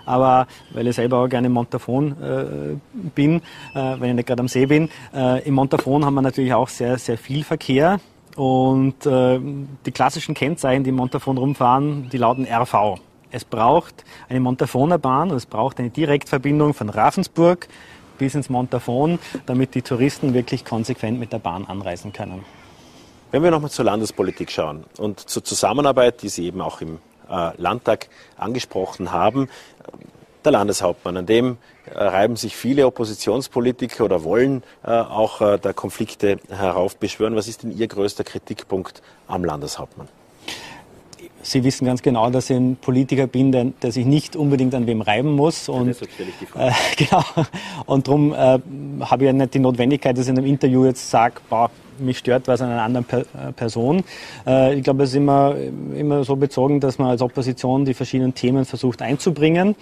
[0.06, 3.42] Aber weil ich selber auch gerne im Montafon äh, bin,
[3.74, 6.68] äh, wenn ich nicht gerade am See bin, äh, im Montafon haben wir natürlich auch
[6.68, 7.98] sehr, sehr viel Verkehr.
[8.38, 9.40] Und äh,
[9.84, 13.00] die klassischen Kennzeichen, die im Montafon rumfahren, die lauten RV.
[13.32, 17.66] Es braucht eine Montafoner Bahn, es braucht eine Direktverbindung von Ravensburg
[18.16, 22.44] bis ins Montafon, damit die Touristen wirklich konsequent mit der Bahn anreisen können.
[23.32, 27.50] Wenn wir nochmal zur Landespolitik schauen und zur Zusammenarbeit, die Sie eben auch im äh,
[27.60, 29.48] Landtag angesprochen haben.
[30.44, 36.38] Der Landeshauptmann, an dem äh, reiben sich viele Oppositionspolitiker oder wollen äh, auch da Konflikte
[36.48, 37.34] heraufbeschwören.
[37.34, 40.08] Was ist denn Ihr größter Kritikpunkt am Landeshauptmann?
[41.42, 44.86] Sie wissen ganz genau, dass ich ein Politiker bin, der, der sich nicht unbedingt an
[44.86, 45.68] wem reiben muss.
[45.68, 47.24] Und, äh, genau.
[47.86, 51.08] Und darum äh, habe ich ja nicht die Notwendigkeit, dass ich in einem Interview jetzt
[51.08, 51.40] sage,
[52.00, 54.04] mich stört was an einer anderen per äh, Person.
[54.46, 55.54] Äh, ich glaube, es ist immer,
[55.96, 59.76] immer so bezogen, dass man als Opposition die verschiedenen Themen versucht einzubringen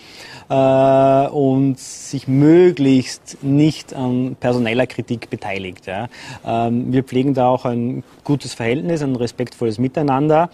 [0.49, 5.87] äh, und sich möglichst nicht an personeller Kritik beteiligt.
[5.87, 6.09] Ja.
[6.45, 10.51] Ähm, wir pflegen da auch ein gutes Verhältnis, ein respektvolles Miteinander.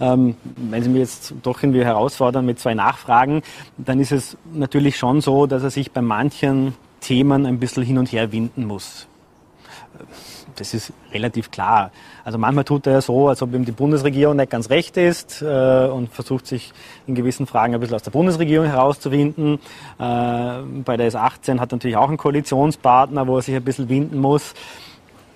[0.00, 3.42] Ähm, wenn Sie mich jetzt doch irgendwie herausfordern mit zwei Nachfragen,
[3.76, 7.98] dann ist es natürlich schon so, dass er sich bei manchen Themen ein bisschen hin
[7.98, 9.06] und her winden muss
[10.60, 11.90] das ist relativ klar.
[12.22, 15.86] Also manchmal tut er so, als ob ihm die Bundesregierung nicht ganz recht ist äh,
[15.86, 16.72] und versucht sich
[17.06, 19.54] in gewissen Fragen ein bisschen aus der Bundesregierung herauszuwinden.
[19.54, 19.58] Äh,
[19.98, 24.18] bei der S18 hat er natürlich auch einen Koalitionspartner, wo er sich ein bisschen winden
[24.18, 24.52] muss.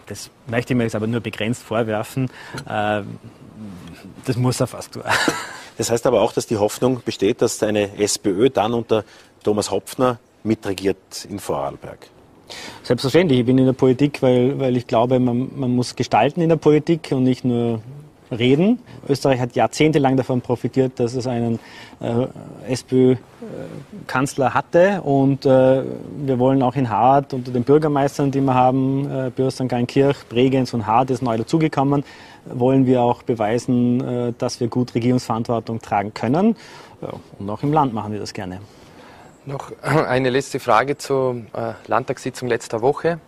[0.07, 2.29] Das möchte ich mir jetzt aber nur begrenzt vorwerfen.
[2.69, 3.03] Äh,
[4.27, 5.03] das muss er fast tun.
[5.77, 9.03] Das heißt aber auch, dass die Hoffnung besteht, dass eine SPÖ dann unter
[9.43, 12.07] Thomas Hopfner mitregiert in Vorarlberg.
[12.83, 16.49] Selbstverständlich, ich bin in der Politik, weil, weil ich glaube, man, man muss gestalten in
[16.49, 17.81] der Politik und nicht nur
[18.31, 18.79] reden.
[19.09, 21.59] Österreich hat jahrzehntelang davon profitiert, dass es einen
[22.01, 22.27] äh,
[22.73, 25.83] SPÖ-Kanzler hatte und äh,
[26.25, 30.75] wir wollen auch in Hart unter den Bürgermeistern, die wir haben, äh, Bürstern, Kirch, Bregenz
[30.75, 32.05] und Hart ist neu dazugekommen,
[32.47, 36.57] wollen wir auch beweisen, äh, dass wir gut Regierungsverantwortung tragen können.
[37.39, 38.61] Und auch im Land machen wir das gerne.
[39.47, 43.21] Noch eine letzte Frage zur äh, Landtagssitzung letzter Woche.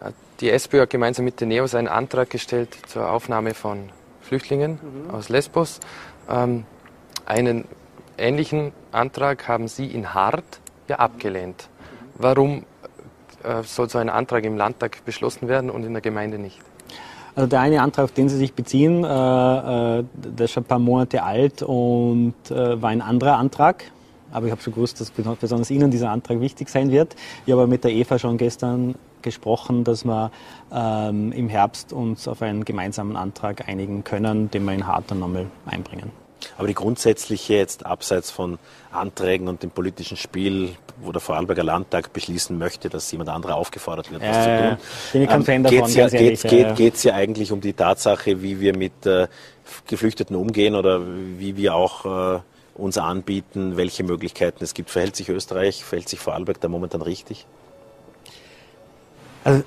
[0.00, 3.90] Äh, die SPÖ hat gemeinsam mit den NEOS einen Antrag gestellt zur Aufnahme von
[4.22, 5.14] Flüchtlingen mhm.
[5.14, 5.80] aus Lesbos.
[6.28, 6.64] Ähm,
[7.26, 7.66] einen
[8.16, 11.68] ähnlichen Antrag haben Sie in Hart ja abgelehnt.
[12.14, 12.64] Warum
[13.42, 16.60] äh, soll so ein Antrag im Landtag beschlossen werden und in der Gemeinde nicht?
[17.36, 20.66] Also der eine Antrag, auf den Sie sich beziehen, äh, äh der ist schon ein
[20.66, 23.84] paar Monate alt und äh, war ein anderer Antrag
[24.32, 27.16] aber ich habe schon gewusst, dass besonders Ihnen dieser Antrag wichtig sein wird.
[27.46, 30.30] Ich habe mit der Eva schon gestern gesprochen, dass wir
[30.72, 35.18] ähm, im Herbst uns auf einen gemeinsamen Antrag einigen können, den wir in Hart dann
[35.20, 36.10] nochmal einbringen.
[36.56, 38.58] Aber die grundsätzliche jetzt abseits von
[38.92, 40.70] Anträgen und dem politischen Spiel,
[41.00, 44.76] wo der Vorarlberger Landtag beschließen möchte, dass jemand anderer aufgefordert wird, was äh, zu tun.
[45.12, 47.72] Bin ich kein ähm, Fan davon, ja, geht es ja, geht, ja eigentlich um die
[47.72, 49.26] Tatsache, wie wir mit äh,
[49.86, 52.40] Geflüchteten umgehen oder wie wir auch äh,
[52.78, 54.90] uns anbieten, welche Möglichkeiten es gibt.
[54.90, 57.46] Verhält sich Österreich, verhält sich Vorarlberg da momentan richtig?
[59.44, 59.64] Also, äh,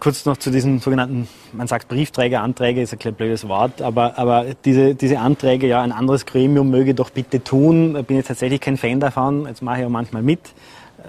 [0.00, 4.46] kurz noch zu diesen sogenannten, man sagt Briefträgeranträge, ist ein klein blödes Wort, aber, aber
[4.64, 8.76] diese, diese Anträge, ja, ein anderes Gremium möge doch bitte tun, bin ich tatsächlich kein
[8.76, 10.40] Fan davon, jetzt mache ich auch manchmal mit.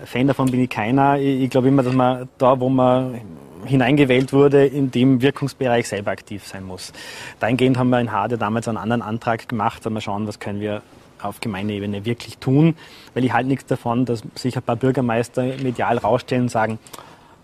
[0.05, 1.17] Fan davon bin ich keiner.
[1.17, 3.19] Ich, ich glaube immer, dass man da, wo man
[3.65, 6.93] hineingewählt wurde, in dem Wirkungsbereich selber aktiv sein muss.
[7.39, 10.61] Dahingehend haben wir in Hade damals einen anderen Antrag gemacht, und mal schauen, was können
[10.61, 10.81] wir
[11.21, 12.75] auf Gemeindeebene wirklich tun,
[13.13, 16.79] weil ich halte nichts davon, dass sich ein paar Bürgermeister medial rausstellen und sagen,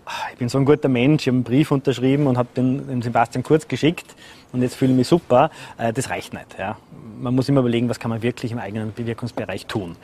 [0.06, 2.86] ah, ich bin so ein guter Mensch, ich habe einen Brief unterschrieben und habe den,
[2.88, 4.14] den Sebastian Kurz geschickt
[4.52, 5.50] und jetzt fühle ich mich super.
[5.78, 6.56] Äh, das reicht nicht.
[6.58, 6.76] Ja.
[7.18, 9.96] Man muss immer überlegen, was kann man wirklich im eigenen Bewirkungsbereich tun.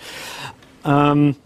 [0.84, 1.36] Ähm,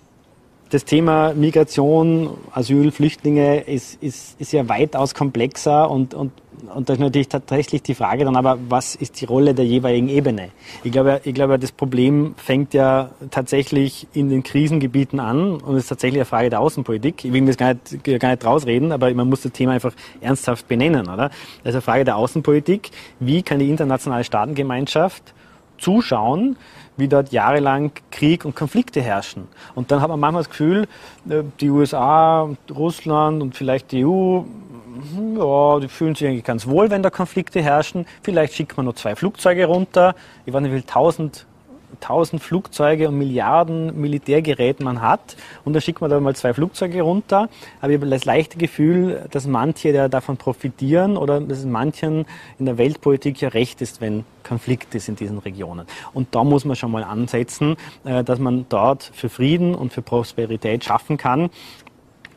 [0.71, 6.33] das Thema Migration, Asyl, Flüchtlinge ist, ist, ist ja weitaus komplexer und, und,
[6.75, 10.09] und da ist natürlich tatsächlich die Frage dann aber, was ist die Rolle der jeweiligen
[10.09, 10.49] Ebene?
[10.83, 15.87] Ich glaube, ich glaube, das Problem fängt ja tatsächlich in den Krisengebieten an und ist
[15.87, 17.25] tatsächlich eine Frage der Außenpolitik.
[17.25, 19.93] Ich will mir das gar nicht, gar nicht rausreden, aber man muss das Thema einfach
[20.21, 21.31] ernsthaft benennen, oder?
[21.63, 22.91] Das ist eine Frage der Außenpolitik.
[23.21, 25.35] Wie kann die internationale Staatengemeinschaft
[25.79, 26.57] zuschauen,
[26.97, 29.49] wie dort jahrelang Krieg und Konflikte herrschen.
[29.75, 30.87] Und dann hat man manchmal das Gefühl,
[31.29, 34.43] äh, die USA, Russland und vielleicht die EU,
[35.15, 38.07] hm, ja, die fühlen sich eigentlich ganz wohl, wenn da Konflikte herrschen.
[38.23, 40.15] Vielleicht schickt man nur zwei Flugzeuge runter.
[40.47, 41.47] Ich weiß nicht, wie viel tausend
[42.01, 47.03] tausend Flugzeuge und Milliarden Militärgeräte man hat und dann schickt man da mal zwei Flugzeuge
[47.03, 47.49] runter.
[47.81, 52.27] Aber ich habe das leichte Gefühl, dass manche da davon profitieren oder dass es manchen
[52.59, 55.87] in der Weltpolitik ja recht ist, wenn Konflikt ist in diesen Regionen.
[56.15, 60.03] Und da muss man schon mal ansetzen, äh, dass man dort für Frieden und für
[60.03, 61.51] Prosperität schaffen kann.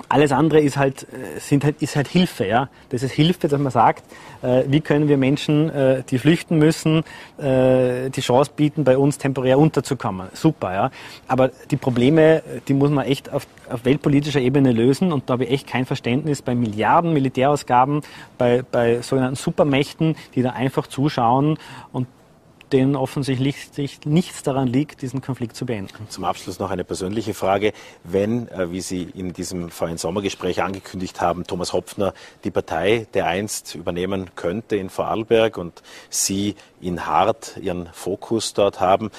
[0.09, 2.45] Alles andere ist halt, äh, sind halt, ist halt Hilfe.
[2.45, 2.69] Ja?
[2.89, 4.03] Das ist Hilfe, dass man sagt,
[4.41, 7.03] äh, wie können wir Menschen, äh, die flüchten müssen,
[7.37, 10.27] äh, die Chance bieten, bei uns temporär unterzukommen.
[10.33, 10.91] Super, ja.
[11.27, 15.13] Aber die Probleme, die muss man echt auf, auf weltpolitischer Ebene lösen.
[15.13, 18.01] Und da habe ich echt kein Verständnis bei Milliarden Militärausgaben,
[18.37, 21.57] bei, bei sogenannten Supermächten, die da einfach zuschauen
[21.91, 22.07] und
[22.71, 23.69] denen offensichtlich
[24.05, 26.07] nichts daran liegt, diesen Konflikt zu beenden.
[26.09, 27.73] Zum Abschluss noch eine persönliche Frage.
[28.03, 32.13] Wenn, äh, wie Sie in diesem vorhin Sommergespräch angekündigt haben, Thomas Hopfner
[32.43, 38.79] die Partei der einst übernehmen könnte in Vorarlberg und Sie in Hart Ihren Fokus dort
[38.79, 39.11] haben,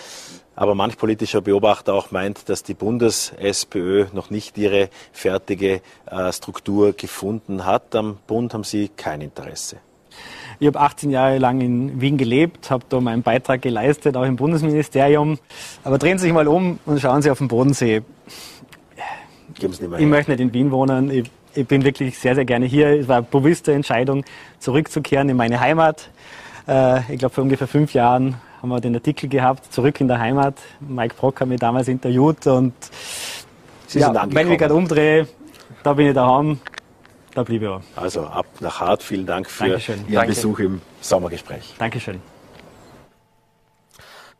[0.60, 6.92] aber manch politischer Beobachter auch meint, dass die Bundes-SPÖ noch nicht ihre fertige äh, Struktur
[6.92, 7.94] gefunden hat.
[7.94, 9.78] Am Bund haben Sie kein Interesse.
[10.60, 14.36] Ich habe 18 Jahre lang in Wien gelebt, habe da meinen Beitrag geleistet, auch im
[14.36, 15.38] Bundesministerium.
[15.84, 18.02] Aber drehen Sie sich mal um und schauen Sie auf den Bodensee.
[19.58, 21.10] ich möchte nicht in Wien wohnen.
[21.10, 22.88] Ich, ich, bin wirklich sehr, sehr gerne hier.
[22.88, 24.22] Es war eine bewusste Entscheidung,
[24.58, 26.10] zurückzukehren in meine Heimat.
[26.68, 30.18] Äh, ich glaube, vor ungefähr fünf Jahren haben wir den Artikel gehabt, zurück in der
[30.18, 30.56] Heimat.
[30.78, 32.74] Mike Brock hat mich damals interviewt und
[33.94, 35.26] ja, wenn ich mich gerade umdrehe,
[35.82, 36.58] da bin ich daheim
[37.34, 37.80] da blieb er.
[37.96, 39.02] Also ab nach Hart.
[39.02, 40.00] Vielen Dank für Dankeschön.
[40.06, 40.28] Ihren Danke.
[40.28, 41.74] Besuch im Sommergespräch.
[41.78, 42.20] Dankeschön.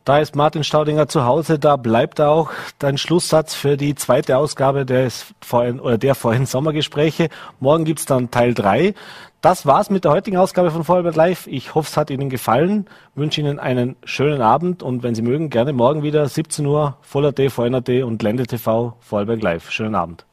[0.03, 4.83] Da ist Martin Staudinger zu Hause, da bleibt auch dein Schlusssatz für die zweite Ausgabe
[4.83, 7.29] des vorhin, oder der vorhin Sommergespräche.
[7.59, 8.95] Morgen gibt's dann Teil drei.
[9.41, 11.45] Das war's mit der heutigen Ausgabe von Vorarlberg Live.
[11.45, 12.87] Ich hoffe, es hat Ihnen gefallen.
[13.13, 17.31] wünsche Ihnen einen schönen Abend und wenn Sie mögen, gerne morgen wieder 17 Uhr, Voller
[17.31, 19.69] D, VNRD und Lende TV, Vorarlberg Live.
[19.69, 20.25] Schönen Abend.